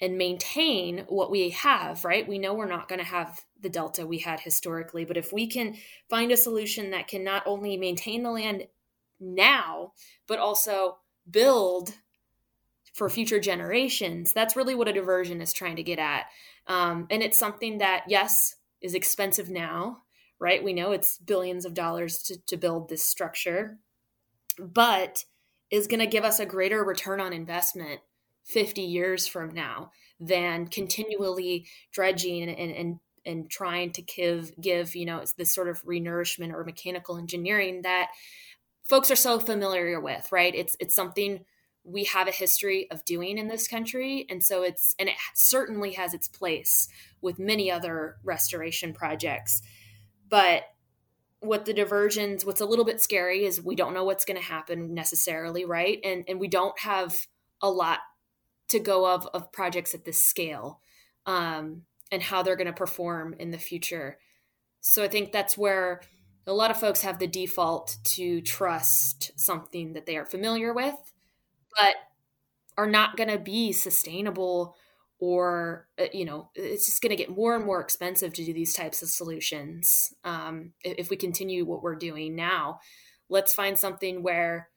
[0.00, 2.26] and maintain what we have, right?
[2.26, 5.46] We know we're not going to have the delta we had historically, but if we
[5.46, 5.76] can
[6.08, 8.66] find a solution that can not only maintain the land
[9.20, 9.92] now,
[10.26, 10.98] but also
[11.30, 11.92] build
[12.94, 16.26] for future generations, that's really what a diversion is trying to get at.
[16.66, 19.98] Um, and it's something that, yes, is expensive now,
[20.38, 20.64] right?
[20.64, 23.78] We know it's billions of dollars to, to build this structure,
[24.58, 25.24] but
[25.70, 28.00] is going to give us a greater return on investment
[28.44, 35.06] 50 years from now than continually dredging and, and, and trying to give give you
[35.06, 38.08] know this sort of renourishment or mechanical engineering that
[38.84, 40.54] folks are so familiar with right?
[40.54, 41.44] It's it's something
[41.82, 45.92] we have a history of doing in this country and so it's and it certainly
[45.92, 46.88] has its place
[47.20, 49.62] with many other restoration projects.
[50.28, 50.64] But
[51.40, 54.46] what the diversions what's a little bit scary is we don't know what's going to
[54.46, 55.98] happen necessarily right?
[56.04, 57.16] And and we don't have
[57.62, 58.00] a lot
[58.70, 60.80] to go of of projects at this scale
[61.26, 64.18] um, and how they're going to perform in the future.
[64.80, 66.00] So i think that's where
[66.46, 70.96] a lot of folks have the default to trust something that they are familiar with
[71.78, 71.94] but
[72.76, 74.74] are not going to be sustainable
[75.18, 78.52] or uh, you know it's just going to get more and more expensive to do
[78.52, 82.80] these types of solutions um, if we continue what we're doing now.
[83.28, 84.68] Let's find something where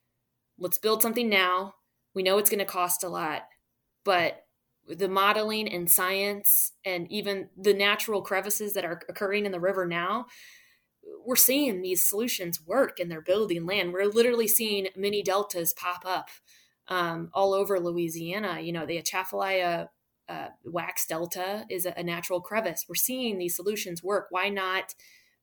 [0.60, 1.76] let's build something now.
[2.14, 3.44] We know it's going to cost a lot
[4.04, 4.45] but
[4.88, 9.86] the modeling and science and even the natural crevasses that are occurring in the river
[9.86, 10.26] now
[11.26, 16.04] we're seeing these solutions work and they're building land we're literally seeing mini deltas pop
[16.06, 16.30] up
[16.89, 19.88] um, all over louisiana you know the atchafalaya
[20.30, 22.86] uh, wax delta is a, a natural crevasse.
[22.88, 24.28] We're seeing these solutions work.
[24.30, 24.95] Why not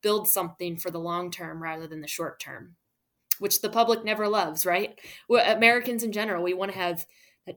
[0.02, 2.76] build something for the long term rather than the short term,
[3.38, 4.98] which the public never loves, right?
[5.30, 7.06] Americans in general, we want to have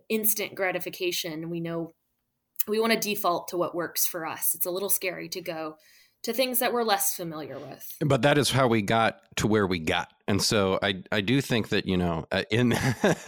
[0.10, 1.50] instant gratification.
[1.50, 1.94] We know
[2.68, 4.54] we want to default to what works for us.
[4.56, 5.76] It's a little scary to go
[6.24, 7.98] to things that we're less familiar with.
[8.00, 11.41] But that is how we got to where we got, and so I I do
[11.41, 12.74] think that you know uh, in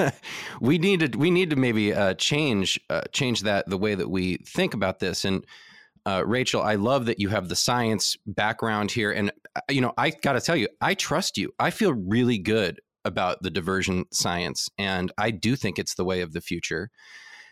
[0.61, 4.09] we need to we need to maybe uh, change uh, change that the way that
[4.09, 5.45] we think about this and.
[6.07, 9.91] Uh, Rachel, I love that you have the science background here, and uh, you know
[9.97, 11.51] I got to tell you, I trust you.
[11.57, 16.21] I feel really good about the diversion science, and I do think it's the way
[16.21, 16.89] of the future.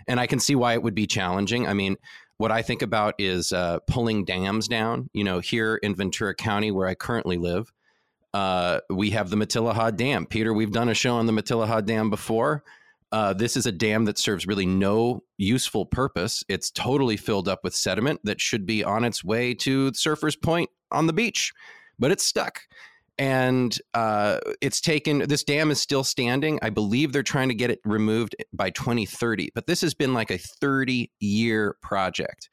[0.07, 1.65] And I can see why it would be challenging.
[1.65, 1.95] I mean,
[2.37, 5.09] what I think about is uh, pulling dams down.
[5.13, 7.71] You know, here in Ventura County, where I currently live,
[8.33, 10.25] uh, we have the Matilija Dam.
[10.25, 12.63] Peter, we've done a show on the Matilija Dam before.
[13.11, 16.43] Uh, this is a dam that serves really no useful purpose.
[16.49, 20.71] It's totally filled up with sediment that should be on its way to Surfers Point
[20.91, 21.53] on the beach,
[21.99, 22.61] but it's stuck
[23.17, 26.59] and uh, it's taken this dam is still standing.
[26.61, 30.31] I believe they're trying to get it removed by 2030 but this has been like
[30.31, 32.49] a 30 year project.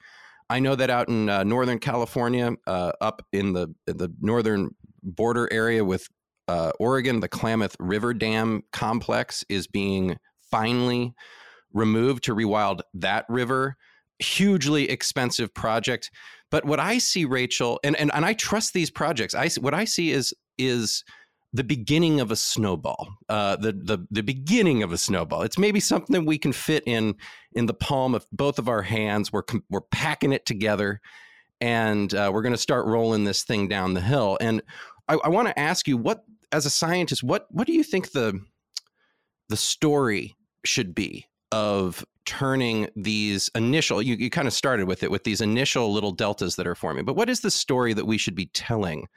[0.49, 4.71] I know that out in uh, northern california uh, up in the the northern
[5.03, 6.07] border area with
[6.49, 10.17] uh, oregon the klamath river dam complex is being
[10.51, 11.15] finally
[11.73, 13.77] removed to rewild that river.
[14.19, 16.11] Hugely expensive project.
[16.51, 19.35] But what I see, Rachel, and, and, and I trust these projects.
[19.35, 21.05] I what I see is is
[21.53, 25.43] the beginning of a snowball, uh, the the the beginning of a snowball.
[25.43, 27.17] It's maybe something we can fit in
[27.53, 29.33] in the palm of both of our hands.
[29.33, 31.01] We're we're packing it together,
[31.61, 34.39] and uh, we're going to start rolling this thing down the hill.
[34.41, 34.63] And
[35.09, 38.13] I, I want to ask you, what as a scientist, what what do you think
[38.13, 38.41] the
[39.49, 45.11] the story should be of turning these initial you, you kind of started with it
[45.11, 48.17] with these initial little deltas that are forming but what is the story that we
[48.17, 49.09] should be telling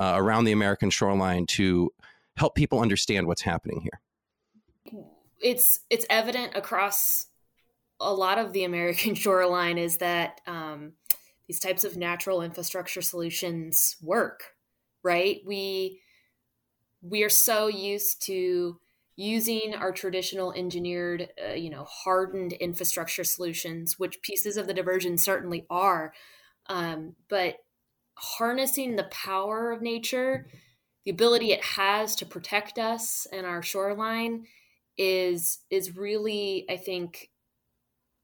[0.00, 1.92] uh, around the american shoreline to
[2.36, 5.04] help people understand what's happening here
[5.40, 7.26] it's it's evident across
[8.00, 10.92] a lot of the american shoreline is that um,
[11.46, 14.54] these types of natural infrastructure solutions work
[15.02, 16.00] right we
[17.02, 18.78] we are so used to
[19.16, 25.18] using our traditional engineered, uh, you know, hardened infrastructure solutions, which pieces of the diversion
[25.18, 26.12] certainly are.
[26.66, 27.56] Um, but
[28.14, 30.46] harnessing the power of nature,
[31.04, 34.46] the ability it has to protect us and our shoreline
[34.98, 37.30] is is really, I think,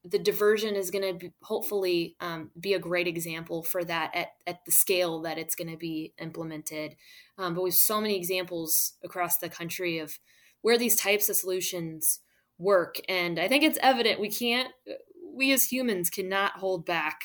[0.05, 4.63] the diversion is going to hopefully um, be a great example for that at, at
[4.65, 6.95] the scale that it's going to be implemented.
[7.37, 10.17] Um, but we have so many examples across the country of
[10.61, 12.19] where these types of solutions
[12.57, 12.95] work.
[13.09, 14.69] And I think it's evident we can't,
[15.33, 17.21] we as humans cannot hold back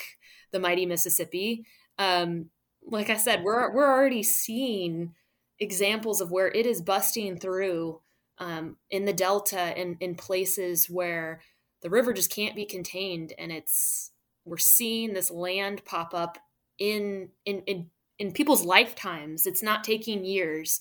[0.53, 1.67] the mighty Mississippi.
[1.99, 2.51] Um,
[2.87, 5.15] like I said, we're we're already seeing
[5.59, 8.01] examples of where it is busting through
[8.39, 11.41] um, in the delta and in places where
[11.83, 14.11] the river just can't be contained, and it's
[14.45, 16.39] we're seeing this land pop up
[16.79, 19.47] in in in, in people's lifetimes.
[19.47, 20.81] It's not taking years.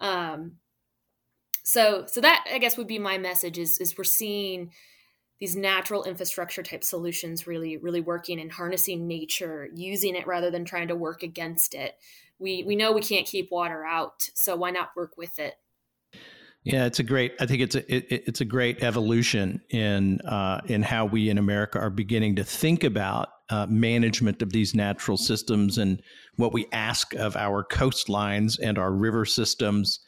[0.00, 0.56] Um,
[1.62, 4.72] so so that I guess would be my message is is we're seeing
[5.42, 10.64] these natural infrastructure type solutions really really working and harnessing nature using it rather than
[10.64, 11.96] trying to work against it
[12.38, 15.54] we we know we can't keep water out so why not work with it
[16.64, 17.32] yeah, it's a great.
[17.40, 21.36] I think it's a it, it's a great evolution in uh, in how we in
[21.36, 26.00] America are beginning to think about uh, management of these natural systems and
[26.36, 29.98] what we ask of our coastlines and our river systems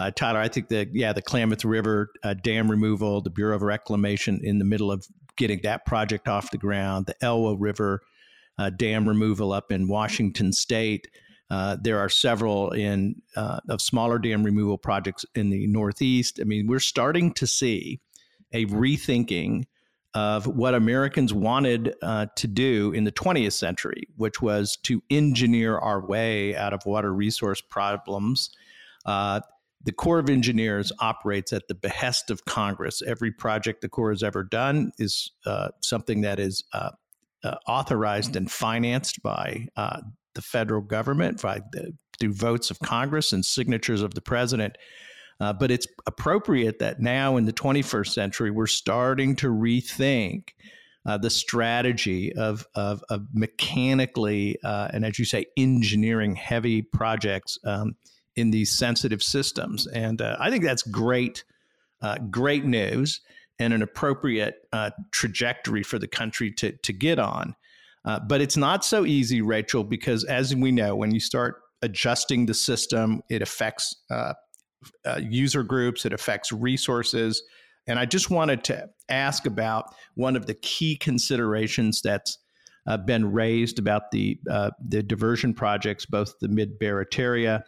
[0.00, 3.60] uh, Tyler, I think that yeah, the Klamath River uh, dam removal, the Bureau of
[3.60, 8.00] Reclamation in the middle of getting that project off the ground, the Elwha River
[8.58, 11.08] uh, dam removal up in Washington State.
[11.50, 16.38] Uh, there are several in uh, of smaller dam removal projects in the Northeast.
[16.40, 18.00] I mean, we're starting to see
[18.52, 19.64] a rethinking
[20.14, 25.76] of what Americans wanted uh, to do in the 20th century, which was to engineer
[25.76, 28.50] our way out of water resource problems.
[29.04, 29.40] Uh,
[29.82, 33.02] the Corps of Engineers operates at the behest of Congress.
[33.06, 36.90] Every project the Corps has ever done is uh, something that is uh,
[37.42, 40.00] uh, authorized and financed by uh,
[40.34, 44.76] the federal government by the, through votes of Congress and signatures of the president.
[45.40, 50.50] Uh, but it's appropriate that now in the 21st century, we're starting to rethink
[51.06, 57.58] uh, the strategy of, of, of mechanically and, as you say, engineering heavy projects.
[57.64, 57.96] Um,
[58.36, 59.86] in these sensitive systems.
[59.86, 61.44] And uh, I think that's great,
[62.00, 63.20] uh, great news
[63.58, 67.54] and an appropriate uh, trajectory for the country to, to get on.
[68.04, 72.46] Uh, but it's not so easy, Rachel, because as we know, when you start adjusting
[72.46, 74.32] the system, it affects uh,
[75.04, 77.42] uh, user groups, it affects resources.
[77.86, 82.38] And I just wanted to ask about one of the key considerations that's
[82.86, 87.62] uh, been raised about the uh, the diversion projects, both the Mid Barataria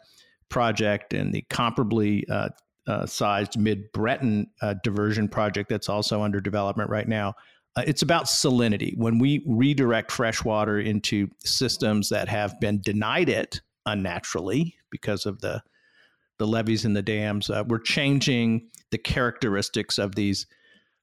[0.53, 2.51] project and the comparably uh,
[2.87, 7.35] uh, sized Mid Breton uh, diversion project that's also under development right now.
[7.75, 8.97] Uh, it's about salinity.
[8.97, 15.41] When we redirect fresh water into systems that have been denied it unnaturally because of
[15.41, 15.63] the
[16.39, 20.47] the levees and the dams, uh, we're changing the characteristics of these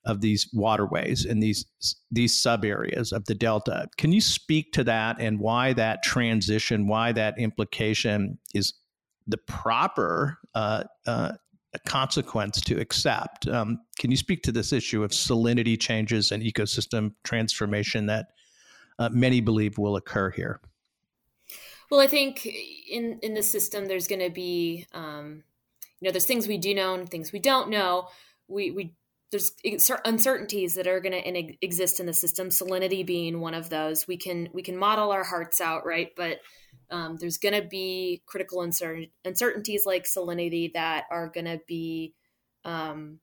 [0.05, 1.65] of these waterways and these
[2.11, 3.87] these sub areas of the delta.
[3.97, 8.73] Can you speak to that and why that transition, why that implication is
[9.30, 11.34] the proper uh, uh,
[11.86, 13.47] consequence to accept.
[13.47, 18.27] Um, can you speak to this issue of salinity changes and ecosystem transformation that
[18.97, 20.61] uh, many believe will occur here?
[21.91, 25.43] Well, I think in in the system, there's going to be, um,
[25.99, 28.09] you know, there's things we do know and things we don't know.
[28.47, 28.93] We we
[29.32, 29.51] there's
[30.05, 32.49] uncertainties that are going to exist in the system.
[32.49, 34.07] Salinity being one of those.
[34.07, 36.09] We can we can model our hearts out, right?
[36.15, 36.39] But
[36.91, 42.13] um, there's going to be critical uncer- uncertainties like salinity that are going to be
[42.65, 43.19] um,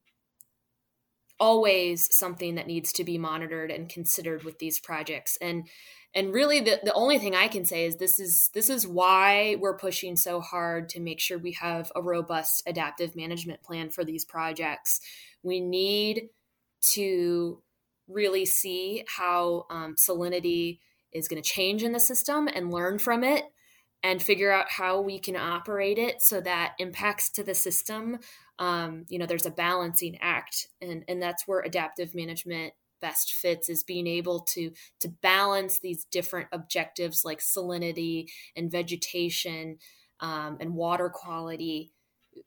[1.39, 5.37] always something that needs to be monitored and considered with these projects.
[5.41, 5.69] And
[6.15, 9.57] and really, the, the only thing I can say is this is this is why
[9.61, 14.03] we're pushing so hard to make sure we have a robust adaptive management plan for
[14.03, 15.01] these projects.
[15.43, 16.29] We need
[16.93, 17.63] to
[18.09, 20.79] really see how um, salinity
[21.13, 23.45] is going to change in the system and learn from it
[24.03, 28.19] and figure out how we can operate it so that impacts to the system
[28.59, 33.69] um, you know there's a balancing act and and that's where adaptive management best fits
[33.69, 34.71] is being able to
[35.01, 38.27] to balance these different objectives like salinity
[38.57, 39.79] and vegetation
[40.21, 41.93] um, and water quality.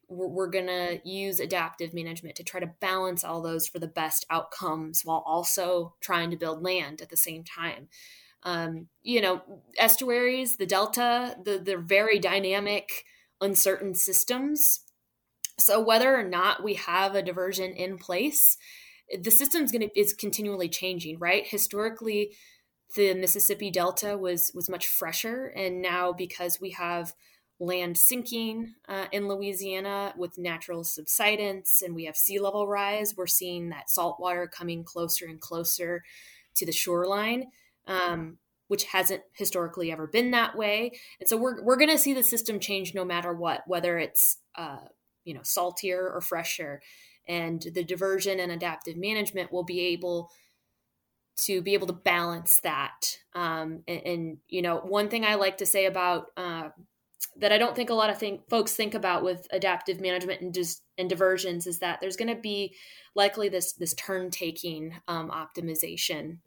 [0.08, 3.88] We're, we're going to use adaptive management to try to balance all those for the
[3.88, 7.88] best outcomes while also trying to build land at the same time
[8.44, 9.42] um, you know,
[9.78, 13.06] estuaries, the delta, the, they're very dynamic,
[13.42, 14.82] uncertain systems.
[15.58, 18.58] So whether or not we have a diversion in place,
[19.22, 21.46] the system's going to is continually changing, right?
[21.46, 22.36] Historically,
[22.96, 27.14] the Mississippi Delta was was much fresher, and now because we have
[27.60, 33.28] land sinking uh, in Louisiana with natural subsidence, and we have sea level rise, we're
[33.28, 36.04] seeing that salt water coming closer and closer
[36.56, 37.48] to the shoreline
[37.90, 38.38] um,
[38.68, 40.92] which hasn't historically ever been that way.
[41.20, 44.38] And so we're we're going to see the system change no matter what, whether it's
[44.56, 44.86] uh,
[45.26, 46.82] you know saltier or fresher.
[47.28, 50.32] And the diversion and adaptive management will be able
[51.42, 53.18] to be able to balance that.
[53.34, 56.70] Um, and, and, you know, one thing I like to say about uh,
[57.38, 60.82] that I don't think a lot of folks think about with adaptive management and, dis,
[60.98, 62.76] and diversions is that there's going to be
[63.16, 66.40] likely this this turn taking um, optimization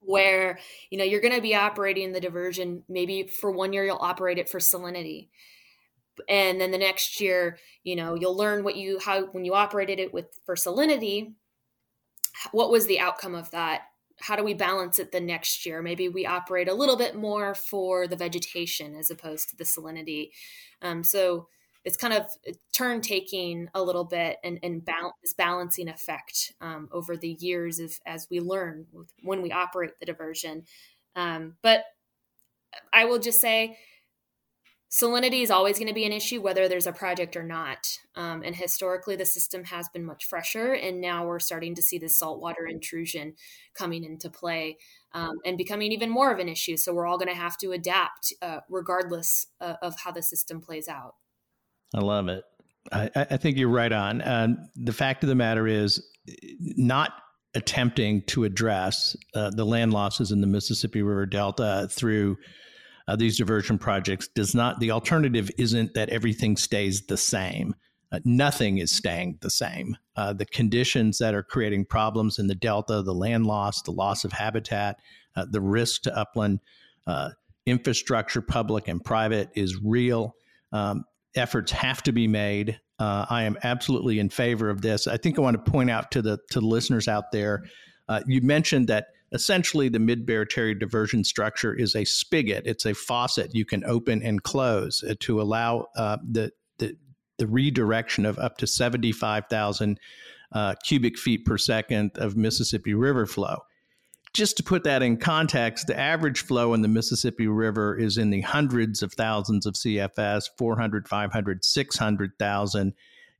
[0.00, 0.58] where
[0.90, 2.82] you know you're going to be operating the diversion.
[2.88, 5.28] Maybe for one year you'll operate it for salinity.
[6.28, 9.98] And then the next year you know you'll learn what you how when you operated
[9.98, 11.34] it with for salinity
[12.52, 13.82] what was the outcome of that?
[14.20, 15.82] How do we balance it the next year?
[15.82, 20.30] Maybe we operate a little bit more for the vegetation as opposed to the salinity.
[20.80, 21.48] Um, so
[21.86, 22.26] it's kind of
[22.72, 27.78] turn taking a little bit and, and balance, this balancing effect um, over the years
[27.78, 28.86] of, as we learn
[29.22, 30.64] when we operate the diversion.
[31.14, 31.84] Um, but
[32.92, 33.78] I will just say
[34.90, 37.86] salinity is always going to be an issue whether there's a project or not.
[38.16, 41.98] Um, and historically, the system has been much fresher, and now we're starting to see
[41.98, 43.34] the saltwater intrusion
[43.74, 44.78] coming into play
[45.12, 46.76] um, and becoming even more of an issue.
[46.76, 50.60] So we're all going to have to adapt uh, regardless uh, of how the system
[50.60, 51.14] plays out.
[51.94, 52.44] I love it.
[52.92, 54.20] I, I think you're right on.
[54.20, 56.02] And the fact of the matter is,
[56.76, 57.12] not
[57.54, 62.36] attempting to address uh, the land losses in the Mississippi River Delta through
[63.08, 67.74] uh, these diversion projects does not, the alternative isn't that everything stays the same.
[68.12, 69.96] Uh, nothing is staying the same.
[70.16, 74.24] Uh, the conditions that are creating problems in the Delta, the land loss, the loss
[74.24, 74.98] of habitat,
[75.34, 76.60] uh, the risk to upland
[77.06, 77.30] uh,
[77.64, 80.34] infrastructure, public and private, is real.
[80.72, 81.04] Um,
[81.36, 82.80] efforts have to be made.
[82.98, 85.06] Uh, I am absolutely in favor of this.
[85.06, 87.64] I think I want to point out to the to the listeners out there.
[88.08, 92.66] Uh, you mentioned that essentially the mid Barataria diversion structure is a spigot.
[92.66, 96.96] It's a faucet you can open and close uh, to allow uh, the, the
[97.38, 100.00] the redirection of up to seventy five thousand
[100.52, 103.58] uh, cubic feet per second of Mississippi River flow
[104.36, 108.28] just to put that in context, the average flow in the Mississippi River is in
[108.28, 112.92] the hundreds of thousands of CFS, 400, 500, 600,000.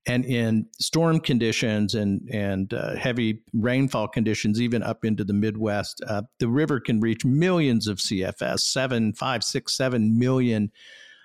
[0.09, 6.03] And in storm conditions and, and uh, heavy rainfall conditions, even up into the Midwest,
[6.09, 10.71] uh, the river can reach millions of CFS, seven, five, six, seven million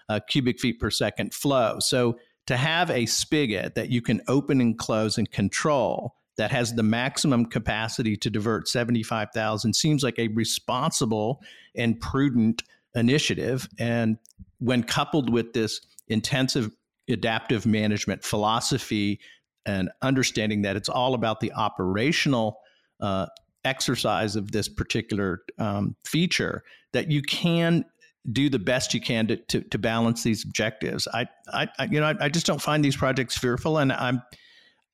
[0.09, 1.77] uh, cubic feet per second flow.
[1.79, 2.17] So
[2.47, 6.81] to have a spigot that you can open and close and control that has the
[6.81, 11.39] maximum capacity to divert 75,000 seems like a responsible
[11.75, 12.63] and prudent
[12.95, 13.69] initiative.
[13.77, 14.17] And
[14.57, 16.71] when coupled with this intensive
[17.07, 19.19] adaptive management philosophy
[19.67, 22.57] and understanding that it's all about the operational
[22.99, 23.27] uh,
[23.63, 26.63] exercise of this particular um, feature,
[26.93, 27.85] that you can
[28.31, 31.07] do the best you can to, to, to balance these objectives.
[31.13, 34.23] I, I, you know, I, I, just don't find these projects fearful, and I'm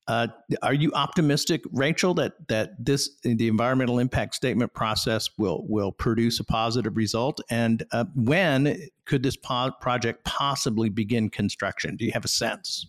[0.08, 0.28] uh,
[0.62, 6.40] are you optimistic, Rachel, that that this the environmental impact statement process will will produce
[6.40, 7.40] a positive result?
[7.50, 11.96] And uh, when could this po- project possibly begin construction?
[11.96, 12.86] Do you have a sense?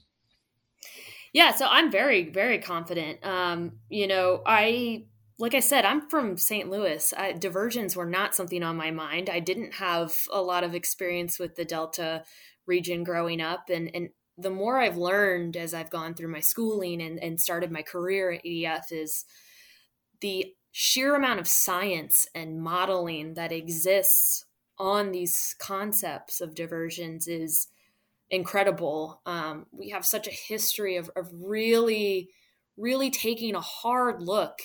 [1.34, 3.24] Yeah, so I'm very very confident.
[3.26, 5.03] Um, you know, I
[5.38, 6.70] like I said, I'm from St.
[6.70, 7.13] Louis.
[7.17, 9.30] I, diversions were not something on my mind.
[9.30, 12.24] I didn't have a lot of experience with the Delta
[12.65, 14.09] region growing up, and and
[14.40, 18.32] the more I've learned as I've gone through my schooling and, and started my career
[18.32, 19.26] at EDF is
[20.22, 24.46] the sheer amount of science and modeling that exists
[24.78, 27.68] on these concepts of diversions is
[28.30, 29.22] incredible.
[29.26, 32.30] Um, we have such a history of, of really,
[32.78, 34.60] really taking a hard look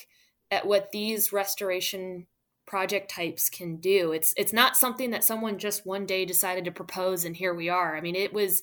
[0.50, 2.26] at what these restoration
[2.66, 4.12] project types can do.
[4.12, 7.68] It's it's not something that someone just one day decided to propose and here we
[7.68, 7.96] are.
[7.96, 8.62] I mean, it was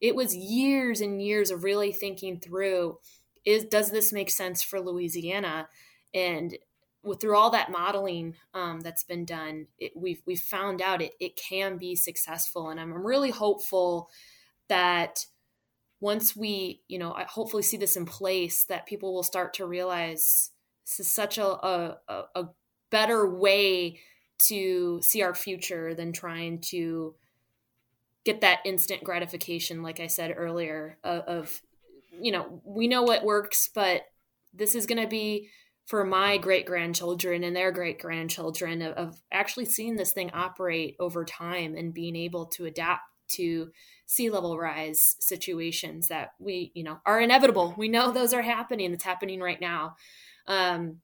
[0.00, 2.98] it was years and years of really thinking through
[3.44, 5.68] is does this make sense for Louisiana?
[6.12, 6.56] And
[7.02, 11.12] with through all that modeling um, that's been done it, we've we've found out it,
[11.20, 12.68] it can be successful.
[12.70, 14.10] And I'm really hopeful
[14.68, 15.26] that
[16.00, 20.50] once we you know hopefully see this in place that people will start to realize
[20.84, 21.96] this is such a, a,
[22.34, 22.44] a
[22.90, 23.98] better way
[24.38, 27.14] to see our future than trying to
[28.26, 31.62] get that instant gratification like i said earlier of, of
[32.20, 34.02] you know we know what works but
[34.52, 35.48] this is going to be
[35.86, 40.96] for my great grandchildren and their great grandchildren of, of, actually seeing this thing operate
[40.98, 43.70] over time and being able to adapt to
[44.06, 47.74] sea level rise situations that we you know are inevitable.
[47.76, 48.92] We know those are happening.
[48.92, 49.96] It's happening right now.
[50.46, 50.98] Um,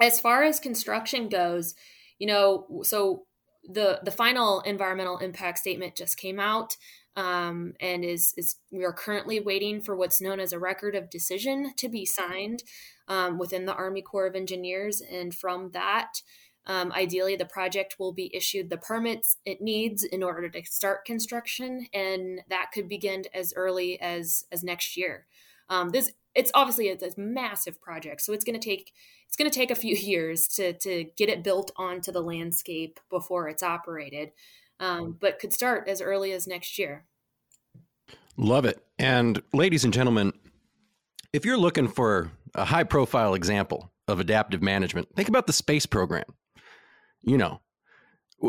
[0.00, 1.74] as far as construction goes
[2.18, 3.24] you know so
[3.64, 6.76] the the final environmental impact statement just came out
[7.16, 11.10] um, and is is we are currently waiting for what's known as a record of
[11.10, 12.62] decision to be signed
[13.08, 16.22] um, within the Army Corps of Engineers, and from that,
[16.66, 21.06] Um, ideally, the project will be issued the permits it needs in order to start
[21.06, 25.26] construction, and that could begin as early as as next year.
[25.70, 28.92] Um, this it's obviously a, a massive project, so it's going to take
[29.26, 33.00] it's going to take a few years to to get it built onto the landscape
[33.08, 34.32] before it's operated,
[34.80, 37.06] um, but could start as early as next year.
[38.36, 38.82] Love it.
[38.98, 40.32] And ladies and gentlemen,
[41.32, 45.86] if you're looking for a high profile example of adaptive management, think about the space
[45.86, 46.24] program.
[47.22, 47.60] You know,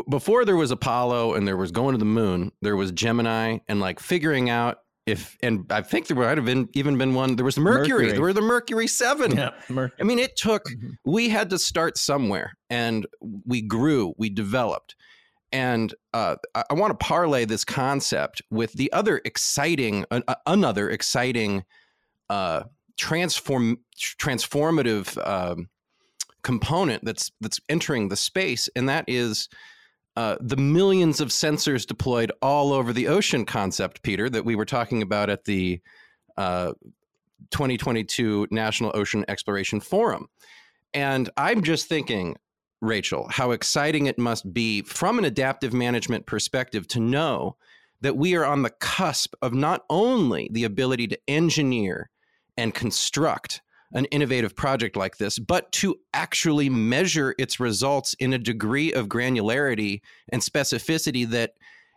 [0.08, 3.80] before there was Apollo and there was going to the moon, there was Gemini and
[3.80, 7.36] like figuring out if and I think there might have been even been one.
[7.36, 7.88] There was Mercury.
[7.88, 8.12] Mercury.
[8.12, 9.36] There were the Mercury Seven.
[9.36, 10.64] Yeah, Mer- I mean, it took.
[10.64, 10.90] Mm-hmm.
[11.04, 14.14] We had to start somewhere, and we grew.
[14.16, 14.94] We developed,
[15.50, 20.88] and uh, I, I want to parlay this concept with the other exciting, uh, another
[20.88, 21.64] exciting,
[22.30, 22.64] uh,
[22.96, 25.68] transform transformative um,
[26.44, 29.48] component that's that's entering the space, and that is
[30.16, 34.64] uh, the millions of sensors deployed all over the ocean concept, Peter, that we were
[34.64, 35.80] talking about at the
[36.36, 36.72] uh,
[37.50, 40.28] 2022 National Ocean Exploration Forum.
[40.92, 42.36] And I'm just thinking,
[42.80, 47.56] Rachel, how exciting it must be from an adaptive management perspective to know
[48.02, 52.10] that we are on the cusp of not only the ability to engineer
[52.56, 53.62] and construct
[53.94, 59.08] an innovative project like this, but to actually measure its results in a degree of
[59.08, 61.52] granularity and specificity that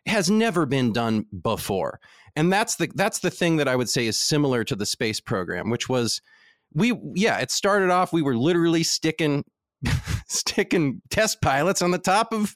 [0.06, 2.00] has never been done before.
[2.36, 5.20] And that's the that's the thing that I would say is similar to the space
[5.20, 6.22] program, which was
[6.74, 9.44] we yeah, it started off we were literally sticking
[10.28, 12.56] sticking test pilots on the top of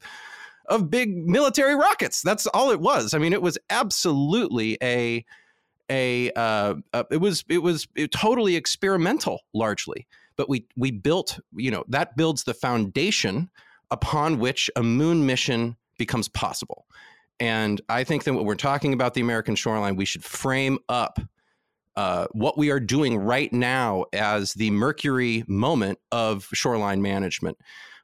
[0.67, 2.21] of big military rockets.
[2.21, 3.13] That's all it was.
[3.13, 5.25] I mean, it was absolutely a
[5.89, 10.07] a uh, uh, it was it was it totally experimental largely.
[10.35, 13.49] But we we built you know that builds the foundation
[13.91, 16.85] upon which a moon mission becomes possible.
[17.39, 21.19] And i think that when we're talking about the american shoreline we should frame up
[21.95, 27.57] uh, what we are doing right now as the mercury moment of shoreline management.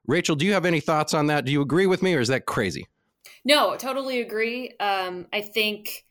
[0.06, 1.46] Rachel do you have any thoughts on that?
[1.46, 2.88] Do you agree with me or is that crazy?
[3.46, 4.72] No totally agree.
[4.80, 6.06] Um, i think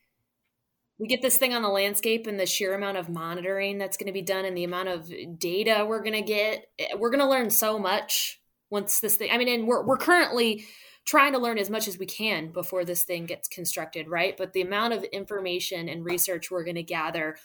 [0.99, 4.07] we get this thing on the landscape and the sheer amount of monitoring that's going
[4.07, 7.21] to be done and the amount of data we're going to get eh, we're going
[7.21, 8.41] to learn so much
[8.71, 10.65] once this thing i mean and we're, we're currently
[11.05, 14.37] trying to learn as much as we can before this thing gets constructed right?
[14.37, 17.37] But the amount of information and research we're going to gather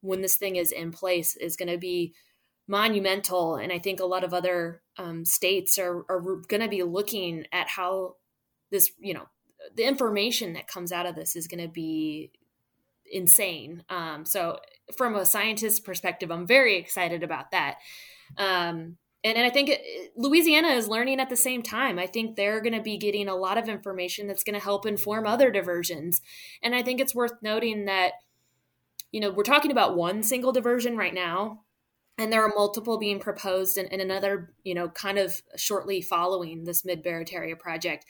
[0.00, 2.14] when this thing is in place is going to be
[2.68, 3.56] monumental.
[3.56, 7.46] And i think a lot of other um, states are, are going to be looking
[7.52, 8.16] at how
[8.70, 9.26] this you know
[9.76, 12.32] the information that comes out of this is going to be
[13.10, 13.84] insane.
[13.88, 14.58] Um, so
[14.96, 17.76] from a scientist perspective, I'm very excited about that.
[18.36, 19.72] Um, and, and I think
[20.16, 21.98] Louisiana is learning at the same time.
[21.98, 24.86] I think they're going to be getting a lot of information that's going to help
[24.86, 26.20] inform other diversions.
[26.62, 28.12] And I think it's worth noting that,
[29.10, 31.62] you know, we're talking about one single diversion right now,
[32.18, 36.64] and there are multiple being proposed and, and another, you know, kind of shortly following
[36.64, 38.04] this Mid Barataria project.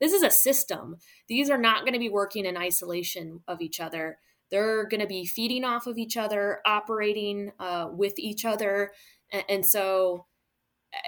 [0.00, 0.96] This is a system.
[1.28, 4.18] These are not going to be working in isolation of each other
[4.50, 8.92] they're going to be feeding off of each other, operating uh, with each other.
[9.32, 10.26] And, and, so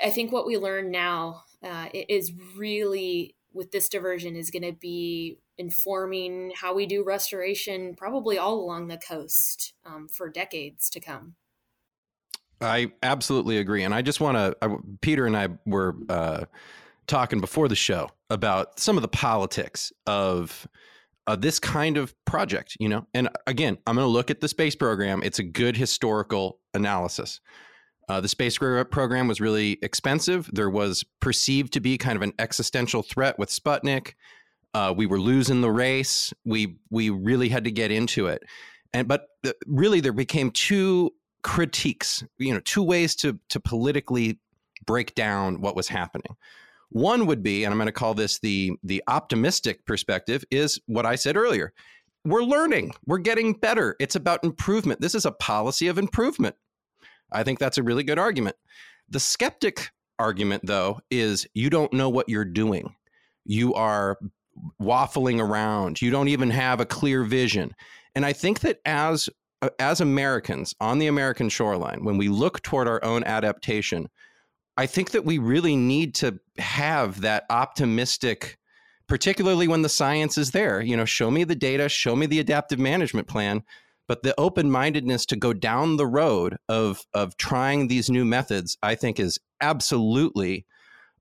[0.03, 4.73] I think what we learn now uh, is really with this diversion is going to
[4.73, 11.01] be informing how we do restoration probably all along the coast um, for decades to
[11.01, 11.35] come.
[12.61, 13.83] I absolutely agree.
[13.83, 16.45] And I just want to, Peter and I were uh,
[17.07, 20.67] talking before the show about some of the politics of
[21.27, 23.07] uh, this kind of project, you know.
[23.15, 25.23] And again, I'm going to look at the space program.
[25.23, 27.41] It's a good historical analysis.
[28.09, 30.51] Uh, the space program was really expensive.
[30.53, 34.15] There was perceived to be kind of an existential threat with Sputnik.
[34.75, 36.33] Uh, we were losing the race.
[36.45, 38.43] We we really had to get into it,
[38.93, 39.29] and but
[39.67, 41.13] really there became two
[41.43, 42.25] critiques.
[42.39, 44.41] You know, two ways to to politically
[44.85, 46.37] break down what was happening.
[46.93, 51.07] One would be, and I'm going to call this the the optimistic perspective, is what
[51.07, 51.73] I said earlier.
[52.25, 52.93] We're learning.
[53.07, 53.97] We're getting better.
[53.99, 55.01] It's about improvement.
[55.01, 56.55] This is a policy of improvement.
[57.33, 58.57] I think that's a really good argument.
[59.09, 62.95] The skeptic argument, though, is you don't know what you're doing.
[63.45, 64.19] You are
[64.81, 66.01] waffling around.
[66.03, 67.75] You don't even have a clear vision.
[68.15, 69.29] And I think that as
[69.63, 74.09] uh, as Americans on the American shoreline, when we look toward our own adaptation,
[74.77, 78.59] I think that we really need to have that optimistic,
[79.07, 80.81] particularly when the science is there.
[80.81, 83.63] You know, show me the data, show me the adaptive management plan,
[84.09, 88.77] but the open mindedness to go down the road of of trying these new methods,
[88.83, 90.67] I think, is absolutely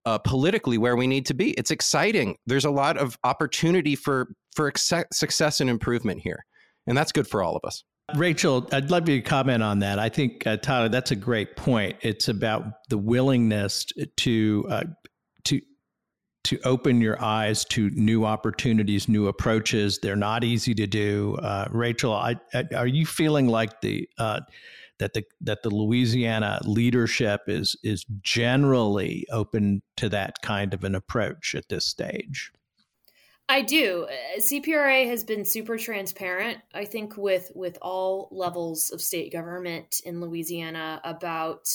[0.05, 1.51] uh, politically where we need to be.
[1.51, 2.37] It's exciting.
[2.45, 6.45] There's a lot of opportunity for for ex- success and improvement here,
[6.87, 7.83] and that's good for all of us.
[8.15, 9.99] Rachel, I'd love you to comment on that.
[9.99, 11.97] I think uh, Tyler, that's a great point.
[12.01, 13.85] It's about the willingness
[14.17, 14.83] to uh,
[15.45, 15.61] to
[16.43, 19.99] to open your eyes to new opportunities, new approaches.
[19.99, 21.37] They're not easy to do.
[21.41, 24.41] Uh, Rachel, I, I, are you feeling like the uh,
[24.99, 30.95] that the that the Louisiana leadership is is generally open to that kind of an
[30.95, 32.51] approach at this stage?
[33.51, 34.07] I do.
[34.09, 39.99] Uh, CPRA has been super transparent, I think, with with all levels of state government
[40.05, 41.67] in Louisiana about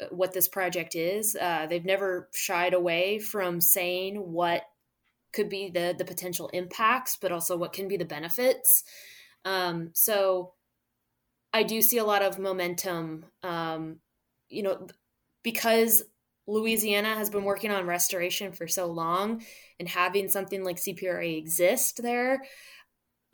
[0.00, 1.34] uh, what this project is.
[1.34, 4.62] Uh, they've never shied away from saying what
[5.32, 8.84] could be the the potential impacts, but also what can be the benefits.
[9.44, 10.52] Um, so
[11.52, 13.24] I do see a lot of momentum.
[13.42, 13.96] Um,
[14.48, 14.86] you know,
[15.42, 16.04] because
[16.46, 19.42] Louisiana has been working on restoration for so long,
[19.78, 22.42] and having something like CPRA exist there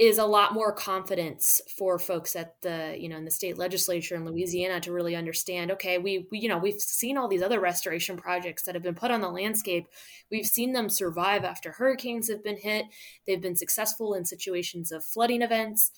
[0.01, 4.15] is a lot more confidence for folks at the you know in the state legislature
[4.17, 7.61] in Louisiana to really understand okay we, we you know we've seen all these other
[7.61, 9.87] restoration projects that have been put on the landscape.
[10.31, 12.87] We've seen them survive after hurricanes have been hit.
[13.27, 15.91] They've been successful in situations of flooding events.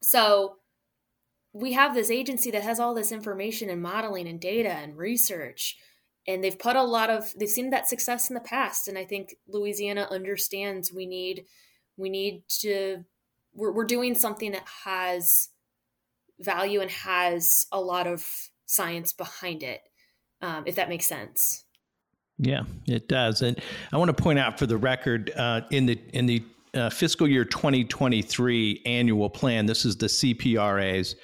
[0.00, 0.58] So
[1.52, 5.76] we have this agency that has all this information and modeling and data and research
[6.28, 9.04] and they've put a lot of they've seen that success in the past and i
[9.04, 11.44] think louisiana understands we need
[11.96, 13.04] we need to
[13.54, 15.48] we're, we're doing something that has
[16.38, 18.24] value and has a lot of
[18.66, 19.80] science behind it
[20.40, 21.64] um, if that makes sense.
[22.38, 23.42] Yeah it does.
[23.42, 23.60] And
[23.92, 27.26] i want to point out for the record uh, in the in the uh, fiscal
[27.26, 31.16] year 2023 annual plan this is the cpra's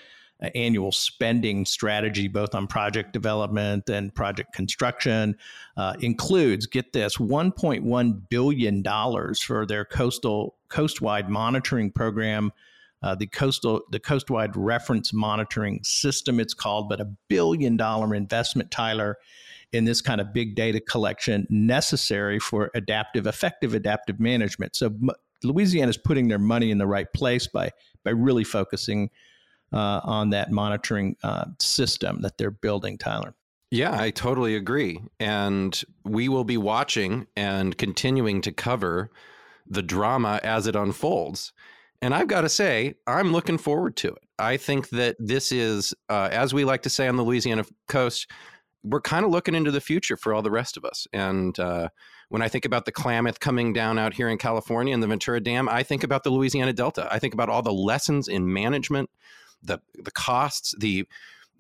[0.55, 5.37] annual spending strategy, both on project development and project construction,
[5.76, 12.53] uh, includes get this 1.1 billion dollars for their coastal coastwide monitoring program.
[13.03, 18.70] Uh, the coastal the coastwide reference monitoring system it's called but a billion dollar investment
[18.70, 19.18] tyler
[19.72, 24.91] in this kind of big data collection necessary for adaptive effective adaptive management so
[25.43, 27.70] louisiana is putting their money in the right place by
[28.05, 29.11] by really focusing
[29.75, 33.35] uh, on that monitoring uh, system that they're building, Tyler.
[33.70, 35.01] Yeah, I totally agree.
[35.18, 39.11] And we will be watching and continuing to cover
[39.66, 41.53] the drama as it unfolds.
[42.01, 44.22] And I've got to say, I'm looking forward to it.
[44.39, 48.31] I think that this is, uh, as we like to say on the Louisiana coast,
[48.85, 51.09] we're kind of looking into the future for all the rest of us.
[51.12, 51.89] And uh,
[52.29, 55.41] when I think about the Klamath coming down out here in California and the Ventura
[55.41, 57.09] Dam, I think about the Louisiana Delta.
[57.11, 59.09] I think about all the lessons in management,
[59.65, 61.07] the the costs, the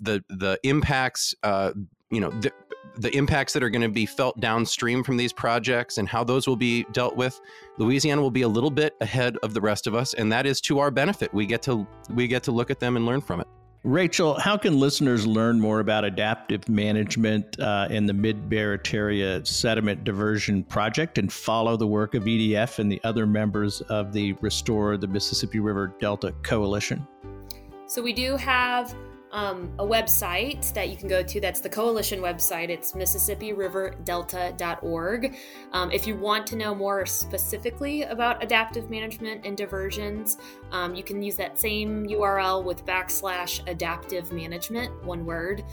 [0.00, 1.72] the the impacts, uh,
[2.10, 2.52] you know, the,
[2.96, 6.46] the impacts that are going to be felt downstream from these projects and how those
[6.46, 7.40] will be dealt with.
[7.78, 10.60] Louisiana will be a little bit ahead of the rest of us, and that is
[10.62, 11.32] to our benefit.
[11.34, 13.46] We get to we get to look at them and learn from it.
[13.84, 20.04] Rachel, how can listeners learn more about adaptive management uh, in the Mid Barataria Sediment
[20.04, 24.96] Diversion Project and follow the work of EDF and the other members of the Restore
[24.96, 27.06] the Mississippi River Delta Coalition?
[27.86, 28.94] So we do have
[29.34, 31.40] um, a website that you can go to.
[31.40, 32.70] That's the coalition website.
[32.70, 35.36] It's MississippiRiverDelta.org.
[35.72, 40.38] Um, if you want to know more specifically about adaptive management and diversions,
[40.70, 45.64] um, you can use that same URL with backslash adaptive management, one word.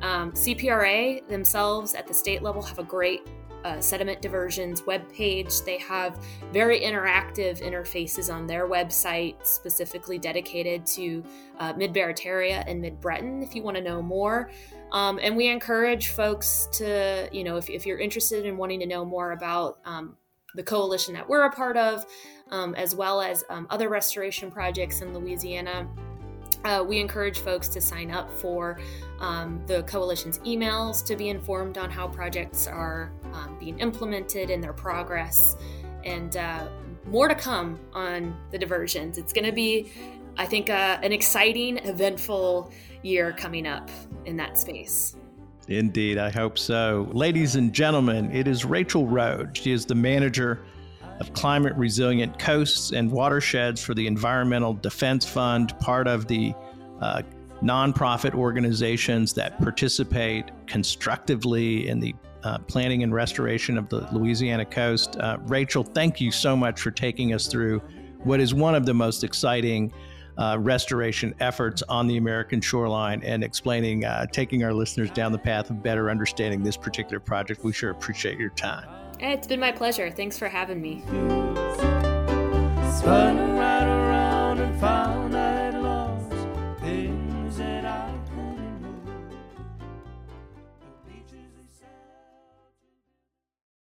[0.00, 3.26] Um, CPRA themselves at the state level have a great
[3.64, 5.64] uh, sediment diversions webpage.
[5.64, 6.18] They have
[6.52, 11.24] very interactive interfaces on their website, specifically dedicated to
[11.58, 14.50] uh, Mid Barataria and Mid Breton, if you want to know more.
[14.92, 18.86] Um, and we encourage folks to, you know, if, if, you're interested in wanting to
[18.86, 20.16] know more about um,
[20.54, 22.06] the coalition that we're a part of,
[22.50, 25.86] um, as well as um, other restoration projects in Louisiana
[26.64, 28.78] uh, we encourage folks to sign up for
[29.20, 34.62] um, the coalition's emails to be informed on how projects are um, being implemented and
[34.62, 35.56] their progress.
[36.04, 36.68] And uh,
[37.06, 39.18] more to come on the diversions.
[39.18, 39.90] It's going to be,
[40.36, 43.90] I think, uh, an exciting, eventful year coming up
[44.26, 45.16] in that space.
[45.68, 47.08] Indeed, I hope so.
[47.12, 49.60] Ladies and gentlemen, it is Rachel Rhodes.
[49.60, 50.64] She is the manager
[51.20, 56.54] of climate resilient coasts and watersheds for the Environmental Defense Fund, part of the
[57.00, 57.22] uh,
[57.62, 62.14] nonprofit organizations that participate constructively in the
[62.44, 65.16] uh, planning and restoration of the Louisiana coast.
[65.18, 67.80] Uh, Rachel, thank you so much for taking us through
[68.22, 69.92] what is one of the most exciting
[70.38, 75.38] uh, restoration efforts on the American shoreline and explaining, uh, taking our listeners down the
[75.38, 77.64] path of better understanding this particular project.
[77.64, 78.97] We sure appreciate your time.
[79.20, 80.10] It's been my pleasure.
[80.10, 81.02] Thanks for having me.